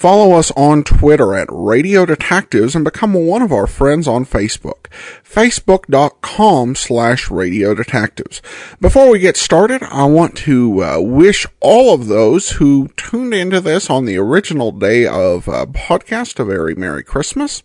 Follow 0.00 0.32
us 0.32 0.50
on 0.52 0.82
Twitter 0.82 1.34
at 1.34 1.46
Radio 1.50 2.06
Detectives 2.06 2.74
and 2.74 2.86
become 2.86 3.12
one 3.12 3.42
of 3.42 3.52
our 3.52 3.66
friends 3.66 4.08
on 4.08 4.24
Facebook. 4.24 4.86
Facebook.com 5.22 6.74
slash 6.74 7.30
Radio 7.30 7.74
Detectives. 7.74 8.40
Before 8.80 9.10
we 9.10 9.18
get 9.18 9.36
started, 9.36 9.82
I 9.82 10.06
want 10.06 10.38
to 10.38 10.82
uh, 10.82 11.00
wish 11.00 11.46
all 11.60 11.92
of 11.92 12.06
those 12.06 12.52
who 12.52 12.88
tuned 12.96 13.34
into 13.34 13.60
this 13.60 13.90
on 13.90 14.06
the 14.06 14.16
original 14.16 14.72
day 14.72 15.04
of 15.04 15.46
uh, 15.50 15.66
podcast 15.66 16.40
a 16.40 16.46
very 16.46 16.74
Merry 16.74 17.04
Christmas. 17.04 17.62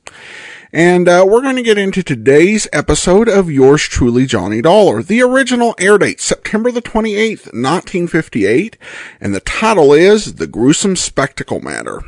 And 0.74 1.08
uh, 1.08 1.26
we're 1.26 1.42
going 1.42 1.56
to 1.56 1.64
get 1.64 1.78
into 1.78 2.04
today's 2.04 2.68
episode 2.74 3.30
of 3.30 3.50
Yours 3.50 3.84
Truly, 3.84 4.26
Johnny 4.26 4.62
Dollar. 4.62 5.02
The 5.02 5.22
original 5.22 5.74
air 5.80 5.98
date, 5.98 6.20
September 6.20 6.70
the 6.70 6.82
28th, 6.82 7.54
1958, 7.54 8.78
and 9.22 9.34
the 9.34 9.40
title 9.40 9.94
is 9.94 10.34
The 10.34 10.48
Gruesome 10.48 10.98
Spectacle 10.98 11.62
Matter. 11.62 12.02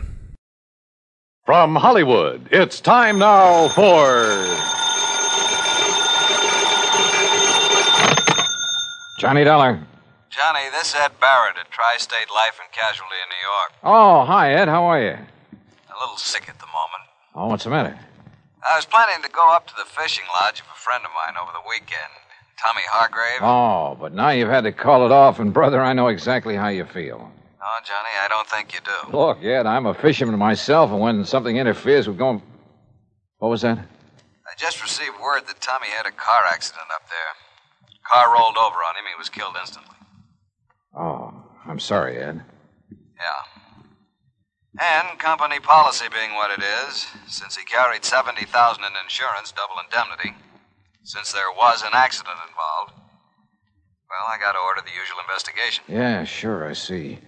From 1.48 1.76
Hollywood, 1.78 2.50
it's 2.52 2.82
time 2.82 3.20
now 3.20 3.70
for. 3.70 3.96
Johnny 9.18 9.46
Dollar. 9.46 9.80
Johnny, 10.30 10.70
this 10.74 10.90
is 10.90 10.96
Ed 10.96 11.12
Barrett 11.22 11.56
at 11.58 11.72
Tri 11.72 11.96
State 12.00 12.28
Life 12.36 12.60
and 12.62 12.70
Casualty 12.74 13.16
in 13.24 13.30
New 13.30 13.48
York. 13.48 13.72
Oh, 13.82 14.26
hi, 14.26 14.56
Ed. 14.56 14.68
How 14.68 14.84
are 14.84 15.02
you? 15.02 15.12
A 15.14 15.98
little 16.02 16.18
sick 16.18 16.50
at 16.50 16.60
the 16.60 16.66
moment. 16.66 17.10
Oh, 17.34 17.48
what's 17.48 17.64
the 17.64 17.70
matter? 17.70 17.98
I 18.70 18.76
was 18.76 18.86
planning 18.86 19.24
to 19.24 19.30
go 19.30 19.50
up 19.50 19.68
to 19.68 19.74
the 19.78 19.90
fishing 19.90 20.26
lodge 20.42 20.60
of 20.60 20.66
a 20.66 20.78
friend 20.78 21.06
of 21.06 21.12
mine 21.16 21.42
over 21.42 21.54
the 21.54 21.70
weekend, 21.70 22.12
Tommy 22.62 22.82
Hargrave. 22.92 23.40
Oh, 23.42 23.96
but 23.98 24.14
now 24.14 24.32
you've 24.32 24.50
had 24.50 24.66
to 24.66 24.74
call 24.74 25.06
it 25.06 25.14
off, 25.14 25.40
and 25.40 25.54
brother, 25.54 25.82
I 25.82 25.94
know 25.94 26.10
exactly 26.10 26.58
how 26.58 26.68
you 26.68 26.84
feel. 26.84 27.32
No, 27.68 27.74
Johnny, 27.84 28.16
I 28.24 28.30
don't 28.30 28.48
think 28.48 28.74
you 28.74 28.80
do. 28.80 29.18
Look, 29.18 29.44
Ed, 29.44 29.66
I'm 29.66 29.88
a 29.88 29.94
fisherman 29.94 30.40
myself, 30.40 30.90
and 30.92 31.02
when 31.02 31.26
something 31.26 31.58
interferes 31.58 32.08
with 32.08 32.18
going. 32.18 32.42
What 33.40 33.50
was 33.50 33.62
that? 33.64 33.78
I 33.78 34.56
just 34.58 34.82
received 34.82 35.20
word 35.22 35.42
that 35.48 35.60
Tommy 35.60 35.88
had 35.88 36.06
a 36.06 36.12
car 36.12 36.44
accident 36.50 36.86
up 36.96 37.10
there. 37.10 37.36
Car 38.10 38.34
rolled 38.34 38.56
over 38.56 38.78
on 38.78 38.96
him. 38.96 39.04
He 39.04 39.20
was 39.20 39.28
killed 39.28 39.56
instantly. 39.60 39.98
Oh, 40.98 41.44
I'm 41.68 41.78
sorry, 41.80 42.18
Ed. 42.18 42.42
Yeah. 42.90 43.44
And 44.80 45.20
company 45.20 45.60
policy 45.60 46.06
being 46.08 46.36
what 46.36 46.58
it 46.58 46.64
is, 46.64 47.06
since 47.28 47.58
he 47.58 47.66
carried 47.66 48.06
70000 48.06 48.82
in 48.82 48.92
insurance, 49.04 49.52
double 49.52 49.76
indemnity, 49.84 50.38
since 51.04 51.34
there 51.34 51.52
was 51.52 51.84
an 51.84 51.92
accident 51.92 52.38
involved, 52.48 52.94
well, 54.10 54.26
I 54.32 54.40
got 54.40 54.54
to 54.54 54.60
order 54.60 54.82
the 54.86 54.96
usual 54.98 55.18
investigation. 55.28 55.84
Yeah, 55.90 56.24
sure, 56.24 56.66
I 56.66 56.72
see. 56.72 57.20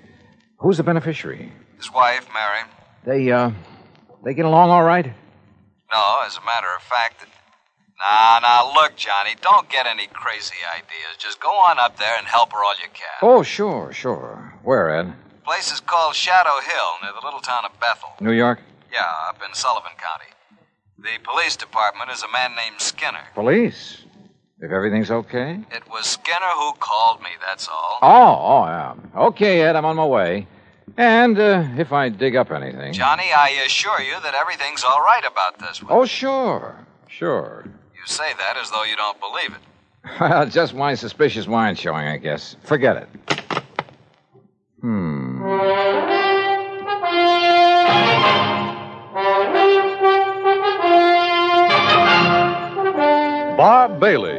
Who's 0.59 0.77
the 0.77 0.83
beneficiary? 0.83 1.51
His 1.77 1.91
wife, 1.91 2.27
Mary. 2.33 2.61
They, 3.05 3.31
uh, 3.31 3.51
they 4.23 4.33
get 4.33 4.45
along 4.45 4.69
all 4.69 4.83
right? 4.83 5.05
No, 5.91 6.21
as 6.25 6.37
a 6.37 6.45
matter 6.45 6.67
of 6.75 6.83
fact, 6.83 7.21
that... 7.21 7.29
Nah, 7.99 8.39
nah, 8.39 8.71
look, 8.73 8.95
Johnny, 8.95 9.35
don't 9.41 9.67
get 9.69 9.85
any 9.85 10.07
crazy 10.07 10.55
ideas. 10.73 11.17
Just 11.17 11.41
go 11.41 11.49
on 11.49 11.79
up 11.79 11.97
there 11.97 12.17
and 12.17 12.27
help 12.27 12.53
her 12.53 12.59
all 12.59 12.75
you 12.81 12.89
can. 12.93 13.17
Oh, 13.21 13.43
sure, 13.43 13.91
sure. 13.91 14.53
Where, 14.63 14.89
Ed? 14.89 15.13
place 15.49 15.71
is 15.71 15.79
called 15.79 16.13
Shadow 16.13 16.61
Hill, 16.63 16.89
near 17.01 17.11
the 17.11 17.25
little 17.25 17.39
town 17.39 17.65
of 17.65 17.71
Bethel. 17.79 18.09
New 18.21 18.33
York? 18.33 18.61
Yeah, 18.93 19.01
up 19.27 19.39
in 19.43 19.51
Sullivan 19.55 19.93
County. 19.97 20.29
The 20.99 21.17
police 21.27 21.55
department 21.55 22.11
is 22.11 22.21
a 22.21 22.31
man 22.31 22.51
named 22.55 22.79
Skinner. 22.79 23.25
Police? 23.33 24.03
If 24.61 24.71
everything's 24.71 25.09
okay? 25.09 25.59
It 25.71 25.89
was 25.89 26.05
Skinner 26.05 26.45
who 26.57 26.73
called 26.73 27.21
me, 27.21 27.29
that's 27.45 27.69
all. 27.69 27.99
Oh, 28.01 28.37
oh, 28.41 28.65
yeah. 28.65 28.93
Okay, 29.27 29.61
Ed, 29.61 29.77
I'm 29.77 29.85
on 29.85 29.95
my 29.95 30.05
way. 30.05 30.47
And 30.97 31.39
uh, 31.39 31.65
if 31.77 31.93
I 31.93 32.09
dig 32.09 32.35
up 32.35 32.51
anything. 32.51 32.91
Johnny, 32.91 33.31
I 33.35 33.61
assure 33.65 34.01
you 34.01 34.19
that 34.21 34.33
everything's 34.35 34.83
all 34.83 34.99
right 34.99 35.23
about 35.25 35.59
this 35.59 35.81
one. 35.81 35.93
Oh, 35.93 36.05
sure. 36.05 36.75
Sure. 37.07 37.63
You 37.95 38.01
say 38.05 38.33
that 38.37 38.57
as 38.57 38.69
though 38.69 38.83
you 38.83 38.97
don't 38.97 39.17
believe 39.21 39.53
it. 39.53 40.19
Well, 40.19 40.45
just 40.49 40.73
my 40.73 40.93
suspicious 40.93 41.47
mind 41.47 41.79
showing, 41.79 42.07
I 42.07 42.17
guess. 42.17 42.57
Forget 42.63 42.97
it. 42.97 43.09
Hmm. 44.81 45.39
Bob 53.57 53.99
Bailey 53.99 54.38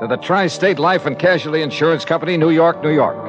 to 0.00 0.06
the 0.06 0.16
Tri 0.16 0.46
State 0.46 0.78
Life 0.78 1.04
and 1.04 1.18
Casualty 1.18 1.60
Insurance 1.60 2.06
Company, 2.06 2.38
New 2.38 2.48
York, 2.48 2.82
New 2.82 2.90
York. 2.90 3.22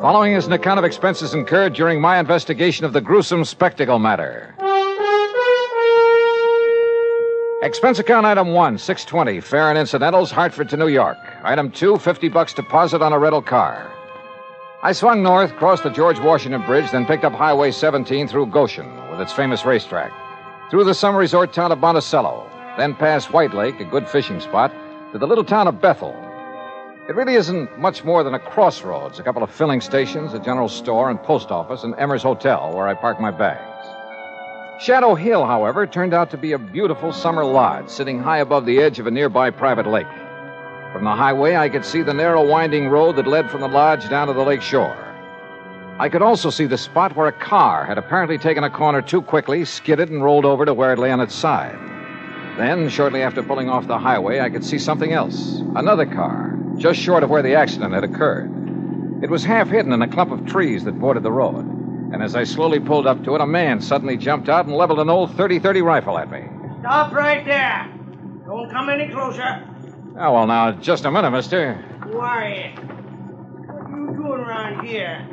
Following 0.00 0.32
is 0.32 0.46
an 0.46 0.54
account 0.54 0.78
of 0.78 0.84
expenses 0.84 1.34
incurred 1.34 1.74
during 1.74 2.00
my 2.00 2.18
investigation 2.18 2.86
of 2.86 2.94
the 2.94 3.02
gruesome 3.02 3.44
spectacle 3.44 3.98
matter. 3.98 4.54
Expense 7.62 7.98
account 7.98 8.24
item 8.24 8.54
one, 8.54 8.78
620, 8.78 9.42
fare 9.42 9.68
and 9.68 9.76
incidentals, 9.76 10.30
Hartford 10.30 10.70
to 10.70 10.78
New 10.78 10.88
York. 10.88 11.18
Item 11.44 11.70
two, 11.70 11.98
50 11.98 12.30
bucks 12.30 12.54
deposit 12.54 13.02
on 13.02 13.12
a 13.12 13.18
rental 13.18 13.42
car. 13.42 13.92
I 14.82 14.92
swung 14.92 15.22
north, 15.22 15.54
crossed 15.56 15.82
the 15.82 15.90
George 15.90 16.18
Washington 16.18 16.62
Bridge, 16.62 16.90
then 16.90 17.04
picked 17.04 17.24
up 17.24 17.34
Highway 17.34 17.72
17 17.72 18.26
through 18.26 18.46
Goshen 18.46 18.90
with 19.10 19.20
its 19.20 19.34
famous 19.34 19.66
racetrack 19.66 20.12
through 20.70 20.84
the 20.84 20.94
summer 20.94 21.18
resort 21.18 21.52
town 21.52 21.72
of 21.72 21.80
Monticello, 21.80 22.48
then 22.78 22.94
past 22.94 23.34
White 23.34 23.52
Lake, 23.52 23.78
a 23.80 23.84
good 23.84 24.08
fishing 24.08 24.40
spot, 24.40 24.72
to 25.12 25.18
the 25.18 25.26
little 25.26 25.44
town 25.44 25.66
of 25.66 25.80
Bethel. 25.80 26.14
It 27.08 27.16
really 27.16 27.34
isn't 27.34 27.76
much 27.78 28.04
more 28.04 28.22
than 28.22 28.34
a 28.34 28.38
crossroads, 28.38 29.18
a 29.18 29.24
couple 29.24 29.42
of 29.42 29.50
filling 29.50 29.80
stations, 29.80 30.34
a 30.34 30.38
general 30.38 30.68
store 30.68 31.10
and 31.10 31.20
post 31.20 31.50
office, 31.50 31.82
and 31.82 31.94
Emmer's 31.98 32.22
Hotel, 32.22 32.72
where 32.72 32.86
I 32.86 32.94
park 32.94 33.20
my 33.20 33.32
bags. 33.32 33.86
Shadow 34.80 35.16
Hill, 35.16 35.44
however, 35.44 35.86
turned 35.86 36.14
out 36.14 36.30
to 36.30 36.36
be 36.36 36.52
a 36.52 36.58
beautiful 36.58 37.12
summer 37.12 37.44
lodge 37.44 37.88
sitting 37.88 38.20
high 38.20 38.38
above 38.38 38.64
the 38.66 38.78
edge 38.78 39.00
of 39.00 39.08
a 39.08 39.10
nearby 39.10 39.50
private 39.50 39.86
lake. 39.86 40.06
From 40.92 41.04
the 41.04 41.10
highway, 41.10 41.56
I 41.56 41.68
could 41.68 41.84
see 41.84 42.02
the 42.02 42.14
narrow, 42.14 42.46
winding 42.46 42.88
road 42.88 43.16
that 43.16 43.26
led 43.26 43.50
from 43.50 43.62
the 43.62 43.68
lodge 43.68 44.08
down 44.08 44.28
to 44.28 44.32
the 44.32 44.44
lake 44.44 44.62
shore. 44.62 44.96
I 45.98 46.08
could 46.08 46.22
also 46.22 46.50
see 46.50 46.66
the 46.66 46.78
spot 46.78 47.16
where 47.16 47.26
a 47.26 47.32
car 47.32 47.84
had 47.84 47.98
apparently 47.98 48.38
taken 48.38 48.62
a 48.62 48.70
corner 48.70 49.02
too 49.02 49.22
quickly, 49.22 49.64
skidded, 49.64 50.10
and 50.10 50.22
rolled 50.22 50.44
over 50.44 50.64
to 50.64 50.72
where 50.72 50.92
it 50.92 50.98
lay 51.00 51.10
on 51.10 51.20
its 51.20 51.34
side. 51.34 51.89
Then, 52.60 52.90
shortly 52.90 53.22
after 53.22 53.42
pulling 53.42 53.70
off 53.70 53.86
the 53.86 53.98
highway, 53.98 54.40
I 54.40 54.50
could 54.50 54.62
see 54.62 54.78
something 54.78 55.14
else 55.14 55.62
another 55.76 56.04
car, 56.04 56.58
just 56.76 57.00
short 57.00 57.22
of 57.22 57.30
where 57.30 57.40
the 57.40 57.54
accident 57.54 57.94
had 57.94 58.04
occurred. 58.04 58.50
It 59.22 59.30
was 59.30 59.42
half 59.42 59.70
hidden 59.70 59.94
in 59.94 60.02
a 60.02 60.06
clump 60.06 60.30
of 60.30 60.44
trees 60.44 60.84
that 60.84 61.00
bordered 61.00 61.22
the 61.22 61.32
road. 61.32 61.64
And 62.12 62.22
as 62.22 62.36
I 62.36 62.44
slowly 62.44 62.78
pulled 62.78 63.06
up 63.06 63.24
to 63.24 63.34
it, 63.34 63.40
a 63.40 63.46
man 63.46 63.80
suddenly 63.80 64.18
jumped 64.18 64.50
out 64.50 64.66
and 64.66 64.76
leveled 64.76 64.98
an 64.98 65.08
old 65.08 65.34
30 65.36 65.58
30 65.58 65.80
rifle 65.80 66.18
at 66.18 66.30
me. 66.30 66.42
Stop 66.80 67.14
right 67.14 67.42
there. 67.46 67.90
Don't 68.44 68.70
come 68.70 68.90
any 68.90 69.08
closer. 69.08 69.66
Oh, 70.18 70.34
well, 70.34 70.46
now, 70.46 70.72
just 70.72 71.06
a 71.06 71.10
minute, 71.10 71.30
mister. 71.30 71.72
Who 72.04 72.18
are 72.18 72.46
you? 72.46 72.72
What 73.68 73.86
are 73.86 73.90
you 73.90 74.06
doing 74.18 74.40
around 74.40 74.86
here? 74.86 75.26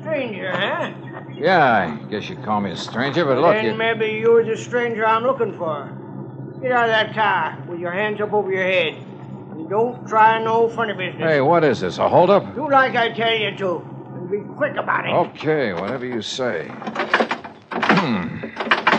Stranger, 0.00 0.50
huh? 0.56 0.90
Yeah, 1.34 1.98
I 2.00 2.10
guess 2.10 2.30
you'd 2.30 2.42
call 2.42 2.62
me 2.62 2.70
a 2.70 2.76
stranger, 2.76 3.26
but 3.26 3.36
look. 3.36 3.52
then 3.52 3.66
you... 3.66 3.74
maybe 3.74 4.06
you're 4.06 4.42
the 4.42 4.56
stranger 4.56 5.06
I'm 5.06 5.24
looking 5.24 5.52
for. 5.58 5.98
Get 6.62 6.70
out 6.72 6.84
of 6.88 6.90
that 6.90 7.14
car 7.14 7.58
with 7.68 7.80
your 7.80 7.90
hands 7.90 8.20
up 8.20 8.32
over 8.32 8.50
your 8.52 8.62
head. 8.62 8.94
And 8.94 9.68
don't 9.68 10.06
try 10.06 10.42
no 10.42 10.68
funny 10.68 10.92
business. 10.92 11.22
Hey, 11.28 11.40
what 11.40 11.64
is 11.64 11.80
this, 11.80 11.98
a 11.98 12.08
holdup? 12.08 12.54
Do 12.54 12.70
like 12.70 12.94
I 12.94 13.10
tell 13.12 13.34
you 13.34 13.56
to. 13.56 13.78
And 14.14 14.30
be 14.30 14.38
quick 14.56 14.76
about 14.76 15.04
it. 15.06 15.12
Okay, 15.12 15.72
whatever 15.72 16.06
you 16.06 16.22
say. 16.22 16.68
Hmm. 17.72 18.48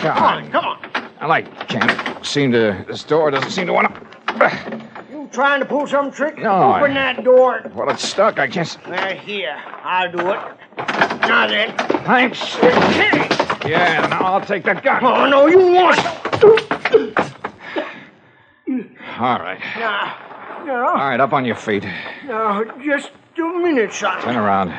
Come 0.01 0.17
on, 0.17 0.51
come 0.51 0.65
on. 0.65 1.09
I 1.21 1.25
like 1.27 1.69
can't 1.69 2.25
seem 2.25 2.51
to. 2.51 2.83
This 2.87 3.03
door 3.03 3.31
doesn't 3.31 3.51
seem 3.51 3.67
to 3.67 3.73
want 3.73 3.95
to. 3.95 4.01
You 5.09 5.29
trying 5.31 5.61
to 5.61 5.65
pull 5.65 5.87
some 5.87 6.11
trick? 6.11 6.37
No, 6.39 6.73
Open 6.75 6.91
I- 6.91 7.13
that 7.13 7.23
door. 7.23 7.61
Well, 7.73 7.89
it's 7.89 8.03
stuck. 8.05 8.39
I 8.39 8.47
can't. 8.47 8.77
Well, 8.89 9.15
here. 9.15 9.55
I'll 9.83 10.11
do 10.11 10.19
it. 10.19 10.39
Now 11.21 11.47
then. 11.47 11.77
Thanks. 12.03 12.57
It. 12.61 13.69
Yeah, 13.69 14.05
now 14.07 14.23
I'll 14.25 14.41
take 14.45 14.65
that 14.65 14.83
gun. 14.83 15.01
Oh, 15.05 15.25
no, 15.29 15.47
you 15.47 15.59
won't. 15.59 17.29
All 19.23 19.39
right. 19.39 19.57
Now, 19.77 20.17
All 20.59 20.65
now, 20.65 20.95
right, 20.95 21.17
up 21.17 21.31
on 21.31 21.45
your 21.45 21.55
feet. 21.55 21.85
No, 22.25 22.65
just 22.83 23.09
a 23.37 23.41
minute, 23.41 23.93
son. 23.93 24.21
Turn 24.21 24.35
around. 24.35 24.73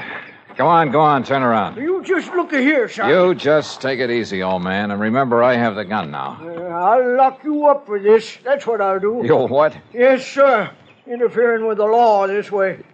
Go 0.59 0.67
on, 0.67 0.91
go 0.91 1.01
on, 1.01 1.25
turn 1.25 1.43
around. 1.43 1.79
You 1.79 2.05
just 2.05 2.31
look 2.35 2.51
here, 2.51 2.87
son. 2.91 3.09
You 3.09 3.35
just 3.35 3.81
take 3.81 4.01
it 4.01 4.11
easy, 4.11 4.43
old 4.43 4.63
man, 4.63 4.91
and 4.91 5.01
remember 5.01 5.43
I 5.43 5.55
have 5.55 5.77
the 5.77 5.85
gun 5.87 6.11
now. 6.11 6.39
Uh, 6.43 6.61
I'll 6.61 7.17
lock 7.17 7.43
you 7.43 7.65
up 7.69 7.87
for 7.87 7.99
this. 7.99 8.37
That's 8.45 8.67
what 8.67 8.83
I'll 8.83 9.01
do. 9.01 9.23
You'll 9.25 9.49
what? 9.49 9.75
Yes, 9.95 10.27
sir. 10.27 10.71
Interfering 11.07 11.67
with 11.67 11.79
the 11.79 11.87
law 11.87 12.27
this 12.27 12.53
way. 12.53 12.85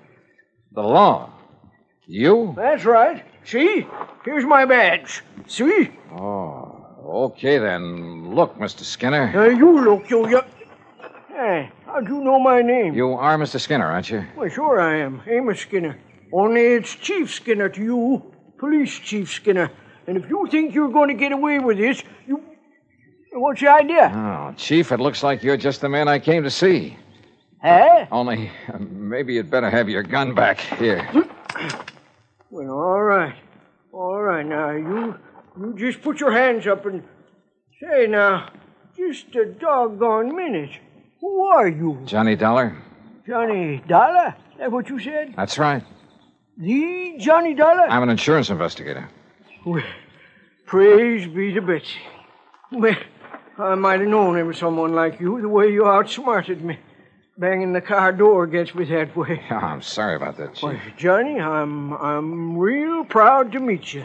The 0.70 0.82
law. 0.82 1.32
You? 2.06 2.54
That's 2.56 2.84
right. 2.84 3.24
See? 3.42 3.88
Here's 4.24 4.44
my 4.44 4.66
badge. 4.66 5.24
See? 5.48 5.90
Oh, 6.12 7.26
okay 7.26 7.58
then. 7.58 8.36
Look, 8.36 8.56
Mr. 8.56 8.84
Skinner. 8.84 9.32
Now 9.32 9.46
you 9.46 9.80
look, 9.84 10.08
you. 10.08 10.28
you... 10.28 10.42
Hey, 11.32 11.70
how'd 11.86 12.08
you 12.08 12.20
know 12.22 12.38
my 12.40 12.60
name? 12.60 12.92
You 12.94 13.12
are 13.12 13.38
Mr. 13.38 13.60
Skinner, 13.60 13.86
aren't 13.86 14.10
you? 14.10 14.24
Well, 14.36 14.48
sure 14.48 14.80
I 14.80 14.96
am. 15.00 15.22
Amos 15.28 15.60
Skinner. 15.60 15.96
Only 16.32 16.60
it's 16.60 16.94
Chief 16.96 17.32
Skinner 17.32 17.68
to 17.68 17.80
you. 17.82 18.32
Police 18.58 18.98
Chief 18.98 19.30
Skinner. 19.30 19.70
And 20.06 20.16
if 20.16 20.28
you 20.28 20.46
think 20.50 20.74
you're 20.74 20.90
going 20.90 21.08
to 21.08 21.14
get 21.14 21.32
away 21.32 21.58
with 21.58 21.78
this, 21.78 22.02
you. 22.26 22.42
What's 23.32 23.60
your 23.62 23.72
idea? 23.72 24.12
Oh, 24.12 24.54
Chief, 24.56 24.90
it 24.90 24.98
looks 24.98 25.22
like 25.22 25.42
you're 25.42 25.56
just 25.56 25.80
the 25.80 25.88
man 25.88 26.08
I 26.08 26.18
came 26.18 26.42
to 26.42 26.50
see. 26.50 26.96
Huh? 27.62 28.06
Only, 28.10 28.50
uh, 28.72 28.78
maybe 28.78 29.34
you'd 29.34 29.50
better 29.50 29.70
have 29.70 29.88
your 29.88 30.02
gun 30.02 30.34
back. 30.34 30.60
Here. 30.60 31.08
Well, 32.50 32.70
all 32.70 33.02
right. 33.02 33.36
All 33.92 34.20
right, 34.20 34.44
now, 34.44 34.70
you. 34.70 35.14
You 35.58 35.74
just 35.78 36.02
put 36.02 36.18
your 36.20 36.32
hands 36.32 36.66
up 36.66 36.86
and. 36.86 37.04
Say, 37.80 38.06
now, 38.08 38.50
just 38.96 39.34
a 39.36 39.46
doggone 39.46 40.34
minute. 40.34 40.70
Who 41.20 41.44
are 41.46 41.68
you? 41.68 42.00
Johnny 42.04 42.36
Dollar? 42.36 42.76
Johnny 43.26 43.82
Dollar? 43.86 44.34
That 44.58 44.72
what 44.72 44.88
you 44.88 44.98
said? 44.98 45.34
That's 45.36 45.58
right. 45.58 45.84
The 46.56 47.16
Johnny 47.18 47.54
Dollar? 47.54 47.82
I'm 47.88 48.02
an 48.02 48.08
insurance 48.10 48.50
investigator. 48.50 49.08
Well, 49.64 49.82
praise 50.66 51.26
be 51.26 51.52
to 51.52 51.62
Betsy. 51.62 51.98
Well, 52.72 52.96
I 53.58 53.74
might 53.74 54.00
have 54.00 54.08
known 54.08 54.38
it 54.38 54.42
was 54.44 54.58
someone 54.58 54.94
like 54.94 55.20
you, 55.20 55.40
the 55.40 55.48
way 55.48 55.70
you 55.72 55.86
outsmarted 55.86 56.62
me. 56.64 56.78
Banging 57.38 57.72
the 57.72 57.80
car 57.80 58.12
door 58.12 58.44
against 58.44 58.74
me 58.74 58.84
that 58.86 59.16
way. 59.16 59.42
Oh, 59.50 59.56
I'm 59.56 59.82
sorry 59.82 60.16
about 60.16 60.36
that, 60.36 60.54
Chief. 60.54 60.62
Why, 60.62 60.94
Johnny, 60.98 61.40
I'm 61.40 61.92
I'm 61.94 62.56
real 62.58 63.04
proud 63.04 63.52
to 63.52 63.60
meet 63.60 63.94
you. 63.94 64.04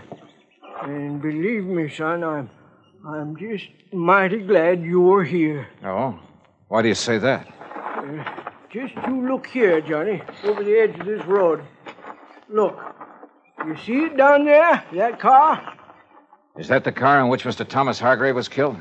And 0.82 1.22
believe 1.22 1.66
me, 1.66 1.90
son, 1.90 2.24
I'm 2.24 2.50
I'm 3.06 3.36
just 3.38 3.68
mighty 3.92 4.40
glad 4.40 4.82
you're 4.84 5.24
here. 5.24 5.68
Oh? 5.84 6.18
Why 6.68 6.82
do 6.82 6.88
you 6.88 6.96
say 6.96 7.18
that? 7.20 7.48
Uh, 7.98 8.24
just 8.72 8.94
you 9.08 9.28
look 9.28 9.46
here, 9.48 9.82
Johnny, 9.82 10.22
over 10.44 10.64
the 10.64 10.76
edge 10.78 11.00
of 11.00 11.06
this 11.06 11.24
road. 11.26 11.64
Look. 12.50 12.78
You 13.66 13.76
see 13.78 14.04
it 14.06 14.18
down 14.18 14.46
there? 14.46 14.84
That 14.94 15.20
car? 15.20 15.76
Is 16.58 16.68
that 16.68 16.84
the 16.84 16.92
car 16.92 17.20
in 17.22 17.30
which 17.30 17.44
Mr. 17.44 17.68
Thomas 17.68 18.00
Hargrave 18.00 18.36
was 18.36 18.48
killed? 18.48 18.78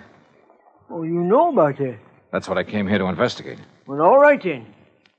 Oh, 0.91 1.03
you 1.03 1.13
know 1.21 1.51
about 1.53 1.79
that. 1.79 1.97
That's 2.33 2.49
what 2.49 2.59
I 2.59 2.65
came 2.65 2.87
here 2.87 2.99
to 2.99 3.07
investigate. 3.07 3.59
Well, 3.87 4.03
all 4.03 4.19
right 4.19 4.43
then. 4.43 4.67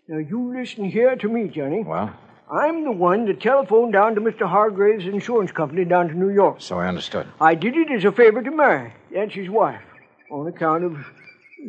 Now 0.08 0.18
you 0.18 0.56
listen 0.56 0.86
here 0.86 1.16
to 1.16 1.28
me, 1.28 1.48
Johnny. 1.48 1.84
Well, 1.84 2.14
I'm 2.52 2.84
the 2.84 2.92
one 2.92 3.26
that 3.26 3.42
telephoned 3.42 3.94
down 3.94 4.14
to 4.16 4.22
Mr. 4.22 4.48
Hargrave's 4.48 5.06
insurance 5.06 5.52
company 5.52 5.84
down 5.84 6.10
to 6.10 6.14
New 6.14 6.30
York. 6.30 6.58
so 6.60 6.80
I 6.80 6.88
understood. 6.88 7.28
I 7.42 7.56
did 7.56 7.76
it 7.76 7.90
as 7.92 8.06
a 8.06 8.12
favor 8.12 8.44
to 8.44 8.52
Mary. 8.52 8.94
That's 9.12 9.34
his 9.34 9.50
wife. 9.50 9.82
On 10.30 10.46
account 10.48 10.84
of 10.84 10.98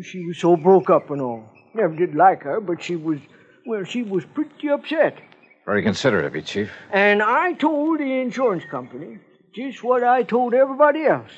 she 0.02 0.24
was 0.24 0.38
so 0.38 0.56
broke 0.56 0.90
up 0.90 1.10
and 1.10 1.20
all. 1.20 1.44
Never 1.74 1.94
did 1.94 2.14
like 2.14 2.42
her, 2.42 2.60
but 2.60 2.82
she 2.82 2.96
was 2.96 3.18
well, 3.66 3.84
she 3.84 4.02
was 4.02 4.24
pretty 4.24 4.68
upset. 4.68 5.18
Very 5.64 5.82
considerate 5.82 6.24
of 6.24 6.36
you, 6.36 6.42
Chief. 6.42 6.70
And 6.92 7.20
I 7.20 7.54
told 7.54 7.98
the 7.98 8.20
insurance 8.20 8.62
company 8.70 9.18
just 9.52 9.82
what 9.82 10.04
I 10.04 10.22
told 10.22 10.54
everybody 10.54 11.04
else. 11.04 11.30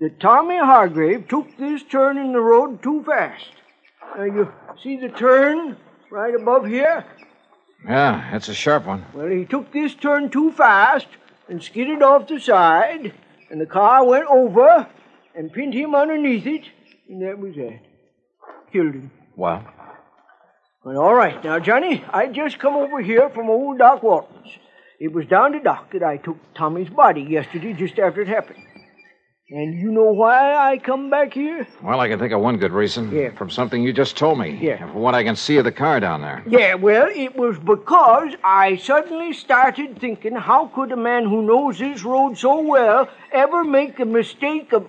That 0.00 0.20
Tommy 0.20 0.58
Hargrave 0.58 1.28
took 1.28 1.56
this 1.56 1.82
turn 1.84 2.18
in 2.18 2.32
the 2.32 2.40
road 2.40 2.82
too 2.82 3.02
fast. 3.04 3.46
Now 4.16 4.24
you 4.24 4.52
see 4.82 4.98
the 4.98 5.08
turn 5.08 5.76
right 6.10 6.34
above 6.34 6.66
here? 6.66 7.06
Yeah, 7.86 8.28
that's 8.30 8.48
a 8.48 8.54
sharp 8.54 8.86
one. 8.86 9.06
Well, 9.14 9.28
he 9.28 9.44
took 9.44 9.72
this 9.72 9.94
turn 9.94 10.28
too 10.28 10.52
fast 10.52 11.06
and 11.48 11.62
skidded 11.62 12.02
off 12.02 12.28
the 12.28 12.38
side, 12.38 13.14
and 13.50 13.60
the 13.60 13.66
car 13.66 14.04
went 14.04 14.26
over 14.26 14.86
and 15.34 15.52
pinned 15.52 15.74
him 15.74 15.94
underneath 15.94 16.46
it, 16.46 16.64
and 17.08 17.22
that 17.22 17.38
was 17.38 17.54
that. 17.54 17.80
Killed 18.72 18.94
him. 18.94 19.10
Well, 19.36 19.64
Well, 20.84 20.98
all 20.98 21.14
right. 21.14 21.42
Now, 21.44 21.58
Johnny, 21.58 22.04
I 22.12 22.26
just 22.26 22.58
come 22.58 22.74
over 22.74 23.00
here 23.00 23.28
from 23.30 23.48
old 23.50 23.78
Doc 23.78 24.02
Walton's. 24.02 24.48
It 24.98 25.12
was 25.12 25.26
down 25.26 25.52
to 25.52 25.60
Doc 25.60 25.92
that 25.92 26.02
I 26.02 26.16
took 26.16 26.36
Tommy's 26.54 26.88
body 26.90 27.22
yesterday 27.22 27.72
just 27.72 27.98
after 27.98 28.22
it 28.22 28.28
happened. 28.28 28.58
And 29.50 29.74
you 29.78 29.90
know 29.90 30.12
why 30.12 30.54
I 30.54 30.78
come 30.78 31.10
back 31.10 31.34
here? 31.34 31.66
well, 31.82 32.00
I 32.00 32.08
can 32.08 32.18
think 32.18 32.32
of 32.32 32.40
one 32.40 32.56
good 32.56 32.72
reason. 32.72 33.10
Yeah. 33.14 33.32
From 33.32 33.50
something 33.50 33.82
you 33.82 33.92
just 33.92 34.16
told 34.16 34.38
me. 34.38 34.58
Yeah. 34.62 34.82
And 34.82 34.92
from 34.92 35.02
what 35.02 35.14
I 35.14 35.24
can 35.24 35.36
see 35.36 35.58
of 35.58 35.64
the 35.64 35.72
car 35.72 36.00
down 36.00 36.22
there. 36.22 36.42
Yeah, 36.48 36.74
well, 36.74 37.08
it 37.12 37.36
was 37.36 37.58
because 37.58 38.32
I 38.42 38.76
suddenly 38.76 39.34
started 39.34 40.00
thinking 40.00 40.36
how 40.36 40.68
could 40.68 40.90
a 40.92 40.96
man 40.96 41.24
who 41.24 41.42
knows 41.42 41.78
this 41.80 42.02
road 42.02 42.38
so 42.38 42.60
well 42.62 43.08
ever 43.30 43.62
make 43.64 43.98
the 43.98 44.06
mistake 44.06 44.72
of. 44.72 44.86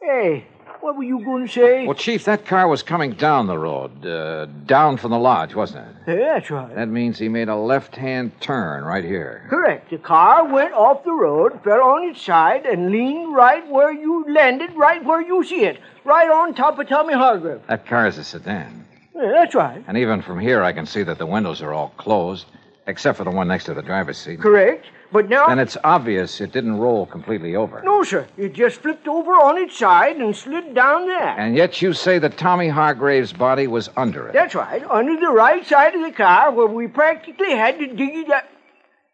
Hey, 0.00 0.46
what 0.80 0.96
were 0.96 1.02
you 1.02 1.24
going 1.24 1.46
to 1.46 1.52
say? 1.52 1.86
Well, 1.86 1.94
Chief, 1.94 2.24
that 2.24 2.46
car 2.46 2.68
was 2.68 2.82
coming 2.82 3.12
down 3.12 3.46
the 3.46 3.58
road, 3.58 4.04
uh, 4.04 4.46
down 4.66 4.96
from 4.96 5.10
the 5.10 5.18
lodge, 5.18 5.54
wasn't 5.54 5.86
it? 5.86 6.18
Yeah, 6.18 6.34
that's 6.34 6.50
right. 6.50 6.74
That 6.74 6.88
means 6.88 7.18
he 7.18 7.28
made 7.28 7.48
a 7.48 7.56
left 7.56 7.96
hand 7.96 8.32
turn 8.40 8.84
right 8.84 9.04
here. 9.04 9.46
Correct. 9.48 9.90
The 9.90 9.98
car 9.98 10.44
went 10.44 10.72
off 10.74 11.04
the 11.04 11.12
road, 11.12 11.62
fell 11.62 11.82
on 11.82 12.08
its 12.08 12.22
side, 12.22 12.66
and 12.66 12.90
leaned 12.90 13.34
right 13.34 13.66
where 13.68 13.92
you 13.92 14.24
landed, 14.28 14.72
right 14.74 15.04
where 15.04 15.20
you 15.20 15.44
see 15.44 15.64
it, 15.64 15.80
right 16.04 16.30
on 16.30 16.54
top 16.54 16.78
of 16.78 16.88
Tommy 16.88 17.14
Hargrave. 17.14 17.60
That 17.68 17.86
car 17.86 18.06
is 18.06 18.18
a 18.18 18.24
sedan. 18.24 18.86
Yeah, 19.14 19.32
that's 19.32 19.54
right. 19.54 19.84
And 19.86 19.96
even 19.98 20.22
from 20.22 20.38
here, 20.38 20.62
I 20.62 20.72
can 20.72 20.86
see 20.86 21.02
that 21.02 21.18
the 21.18 21.26
windows 21.26 21.60
are 21.62 21.72
all 21.72 21.90
closed, 21.96 22.46
except 22.86 23.18
for 23.18 23.24
the 23.24 23.30
one 23.30 23.48
next 23.48 23.64
to 23.64 23.74
the 23.74 23.82
driver's 23.82 24.18
seat. 24.18 24.40
Correct. 24.40 24.86
But 25.12 25.28
now. 25.28 25.48
Then 25.48 25.58
it's 25.58 25.76
obvious 25.82 26.40
it 26.40 26.52
didn't 26.52 26.78
roll 26.78 27.04
completely 27.04 27.56
over. 27.56 27.82
No, 27.84 28.04
sir. 28.04 28.26
It 28.36 28.52
just 28.52 28.80
flipped 28.80 29.08
over 29.08 29.32
on 29.32 29.58
its 29.58 29.76
side 29.76 30.16
and 30.16 30.34
slid 30.36 30.74
down 30.74 31.06
there. 31.08 31.34
And 31.38 31.56
yet 31.56 31.82
you 31.82 31.92
say 31.92 32.18
that 32.20 32.36
Tommy 32.36 32.68
Hargrave's 32.68 33.32
body 33.32 33.66
was 33.66 33.90
under 33.96 34.28
it. 34.28 34.34
That's 34.34 34.54
right, 34.54 34.84
under 34.88 35.18
the 35.18 35.30
right 35.30 35.66
side 35.66 35.94
of 35.94 36.02
the 36.02 36.12
car 36.12 36.52
where 36.52 36.68
we 36.68 36.86
practically 36.86 37.50
had 37.50 37.78
to 37.80 37.86
dig 37.88 38.14
it 38.14 38.30
up. 38.30 38.44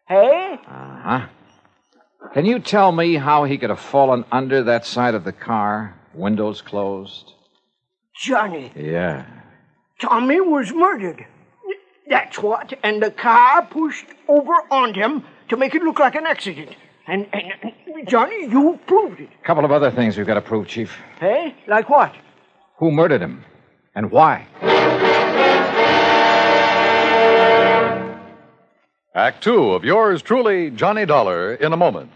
Hey? 0.06 0.58
Uh 0.66 1.00
huh. 1.00 1.26
Can 2.34 2.44
you 2.44 2.58
tell 2.58 2.92
me 2.92 3.14
how 3.14 3.44
he 3.44 3.56
could 3.56 3.70
have 3.70 3.80
fallen 3.80 4.24
under 4.30 4.64
that 4.64 4.84
side 4.84 5.14
of 5.14 5.24
the 5.24 5.32
car, 5.32 5.98
windows 6.12 6.60
closed? 6.60 7.32
Johnny, 8.22 8.72
Yeah. 8.74 9.24
Tommy 10.00 10.40
was 10.40 10.72
murdered. 10.72 11.24
That's 12.08 12.38
what. 12.38 12.74
And 12.82 13.02
the 13.02 13.10
car 13.10 13.64
pushed 13.66 14.06
over 14.28 14.52
on 14.70 14.94
him 14.94 15.24
to 15.48 15.56
make 15.56 15.74
it 15.74 15.82
look 15.82 15.98
like 15.98 16.14
an 16.14 16.26
accident. 16.26 16.70
And, 17.06 17.28
and, 17.32 17.72
and 17.86 18.08
Johnny, 18.08 18.42
you 18.46 18.78
proved 18.86 19.20
it. 19.20 19.28
A 19.42 19.46
couple 19.46 19.64
of 19.64 19.70
other 19.70 19.90
things 19.90 20.16
we've 20.16 20.26
got 20.26 20.34
to 20.34 20.40
prove, 20.40 20.66
Chief. 20.66 20.96
Hey? 21.20 21.54
Like 21.66 21.88
what? 21.88 22.14
Who 22.78 22.90
murdered 22.90 23.22
him? 23.22 23.44
And 23.94 24.10
why? 24.10 24.46
Act 29.14 29.42
two 29.42 29.70
of 29.72 29.84
yours 29.84 30.20
truly, 30.20 30.70
Johnny 30.70 31.06
Dollar, 31.06 31.54
in 31.54 31.72
a 31.72 31.76
moment. 31.76 32.10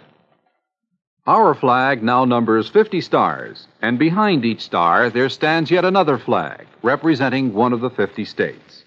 Our 1.26 1.54
flag 1.54 2.02
now 2.02 2.24
numbers 2.24 2.68
50 2.68 3.00
stars, 3.00 3.68
and 3.80 3.98
behind 3.98 4.44
each 4.44 4.60
star 4.60 5.08
there 5.08 5.28
stands 5.28 5.70
yet 5.70 5.84
another 5.84 6.18
flag, 6.18 6.66
representing 6.82 7.54
one 7.54 7.72
of 7.72 7.80
the 7.80 7.90
50 7.90 8.24
states. 8.24 8.84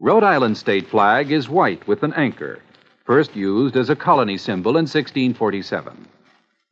Rhode 0.00 0.22
Island 0.22 0.56
state 0.56 0.88
flag 0.88 1.30
is 1.32 1.48
white 1.48 1.86
with 1.88 2.02
an 2.02 2.14
anchor, 2.14 2.60
first 3.08 3.34
used 3.34 3.74
as 3.74 3.88
a 3.88 3.96
colony 3.96 4.36
symbol 4.36 4.72
in 4.72 4.84
1647. 4.84 6.06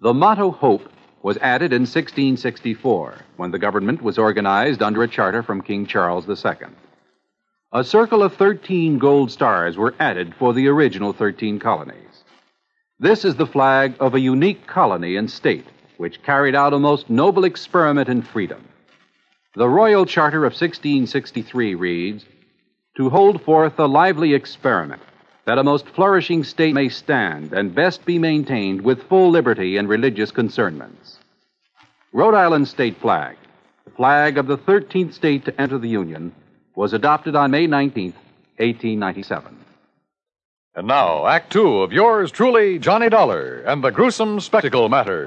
The 0.00 0.12
motto 0.12 0.50
Hope 0.50 0.86
was 1.22 1.38
added 1.38 1.72
in 1.72 1.82
1664, 1.82 3.14
when 3.38 3.52
the 3.52 3.58
government 3.58 4.02
was 4.02 4.18
organized 4.18 4.82
under 4.82 5.02
a 5.02 5.08
charter 5.08 5.42
from 5.42 5.62
King 5.62 5.86
Charles 5.86 6.28
II. 6.28 6.68
A 7.72 7.82
circle 7.82 8.22
of 8.22 8.34
13 8.34 8.98
gold 8.98 9.30
stars 9.30 9.78
were 9.78 9.94
added 9.98 10.34
for 10.38 10.52
the 10.52 10.68
original 10.68 11.14
13 11.14 11.58
colonies. 11.58 12.24
This 12.98 13.24
is 13.24 13.36
the 13.36 13.46
flag 13.46 13.94
of 13.98 14.14
a 14.14 14.20
unique 14.20 14.66
colony 14.66 15.16
and 15.16 15.30
state 15.30 15.66
which 15.96 16.22
carried 16.22 16.54
out 16.54 16.74
a 16.74 16.78
most 16.78 17.08
noble 17.08 17.44
experiment 17.44 18.10
in 18.10 18.20
freedom. 18.20 18.62
The 19.54 19.70
Royal 19.70 20.04
Charter 20.04 20.44
of 20.44 20.52
1663 20.52 21.74
reads 21.74 22.26
To 22.98 23.08
hold 23.08 23.40
forth 23.40 23.78
a 23.78 23.86
lively 23.86 24.34
experiment 24.34 25.00
that 25.46 25.58
a 25.58 25.64
most 25.64 25.88
flourishing 25.90 26.42
state 26.42 26.74
may 26.74 26.88
stand 26.88 27.52
and 27.52 27.74
best 27.74 28.04
be 28.04 28.18
maintained 28.18 28.82
with 28.82 29.02
full 29.04 29.30
liberty 29.30 29.76
and 29.76 29.88
religious 29.88 30.32
concernments. 30.32 31.18
Rhode 32.12 32.34
Island 32.34 32.66
State 32.66 32.96
Flag, 33.00 33.36
the 33.84 33.92
flag 33.92 34.38
of 34.38 34.48
the 34.48 34.58
13th 34.58 35.14
state 35.14 35.44
to 35.44 35.60
enter 35.60 35.78
the 35.78 35.88
Union, 35.88 36.32
was 36.74 36.92
adopted 36.92 37.36
on 37.36 37.52
May 37.52 37.66
19, 37.66 38.12
1897. 38.58 39.56
And 40.74 40.88
now, 40.88 41.26
Act 41.26 41.52
Two 41.52 41.78
of 41.78 41.92
yours 41.92 42.30
truly, 42.30 42.78
Johnny 42.78 43.08
Dollar, 43.08 43.62
and 43.66 43.82
the 43.82 43.90
gruesome 43.90 44.40
spectacle 44.40 44.88
matter. 44.88 45.26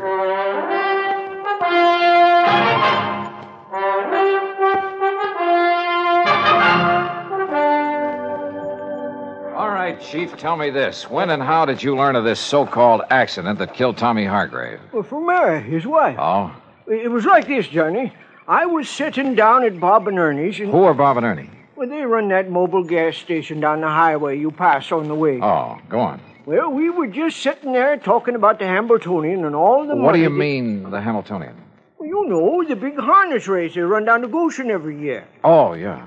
Chief, 10.12 10.36
tell 10.38 10.56
me 10.58 10.72
this. 10.72 11.08
When 11.10 11.30
and 11.30 11.42
how 11.44 11.66
did 11.66 11.84
you 11.84 11.96
learn 11.96 12.16
of 12.16 12.24
this 12.24 12.40
so 12.40 12.66
called 12.66 13.02
accident 13.12 13.60
that 13.60 13.76
killed 13.76 13.98
Tommy 13.98 14.26
Hargrave? 14.26 14.80
Well, 14.92 15.04
from 15.04 15.28
Mary, 15.28 15.62
his 15.62 15.86
wife. 15.86 16.18
Oh? 16.20 16.52
It 16.88 17.12
was 17.12 17.26
like 17.26 17.48
this, 17.48 17.68
Johnny. 17.68 18.12
I 18.48 18.66
was 18.66 18.90
sitting 18.90 19.36
down 19.36 19.64
at 19.64 19.80
Bob 19.80 20.08
and 20.08 20.18
Ernie's, 20.18 20.60
and 20.60 20.72
Who 20.72 20.84
are 20.84 20.96
Bob 20.96 21.18
and 21.18 21.26
Ernie? 21.26 21.52
well, 21.76 21.88
they 21.88 22.02
run 22.02 22.28
that 22.30 22.50
mobile 22.50 22.84
gas 22.84 23.18
station 23.18 23.60
down 23.60 23.82
the 23.82 23.88
highway 23.88 24.40
you 24.40 24.50
pass 24.50 24.92
on 24.92 25.08
the 25.08 25.14
way. 25.16 25.40
Oh, 25.42 25.78
go 25.90 26.00
on. 26.00 26.20
Well, 26.48 26.72
we 26.72 26.90
were 26.90 27.06
just 27.08 27.38
sitting 27.38 27.74
there 27.74 27.96
talking 27.98 28.34
about 28.34 28.58
the 28.58 28.66
Hambletonian 28.66 29.46
and 29.46 29.56
all 29.56 29.86
the 29.86 29.96
What 29.96 30.14
do 30.14 30.20
you 30.20 30.30
that- 30.30 30.36
mean, 30.36 30.90
the 30.90 31.00
Hambletonian? 31.02 31.56
Well, 32.00 32.10
you 32.10 32.26
know, 32.28 32.64
the 32.68 32.76
big 32.76 32.98
harness 32.98 33.48
race 33.48 33.76
they 33.76 33.82
run 33.82 34.06
down 34.06 34.22
to 34.22 34.28
Goshen 34.28 34.72
every 34.72 35.00
year. 35.00 35.26
Oh, 35.44 35.74
yeah. 35.74 36.02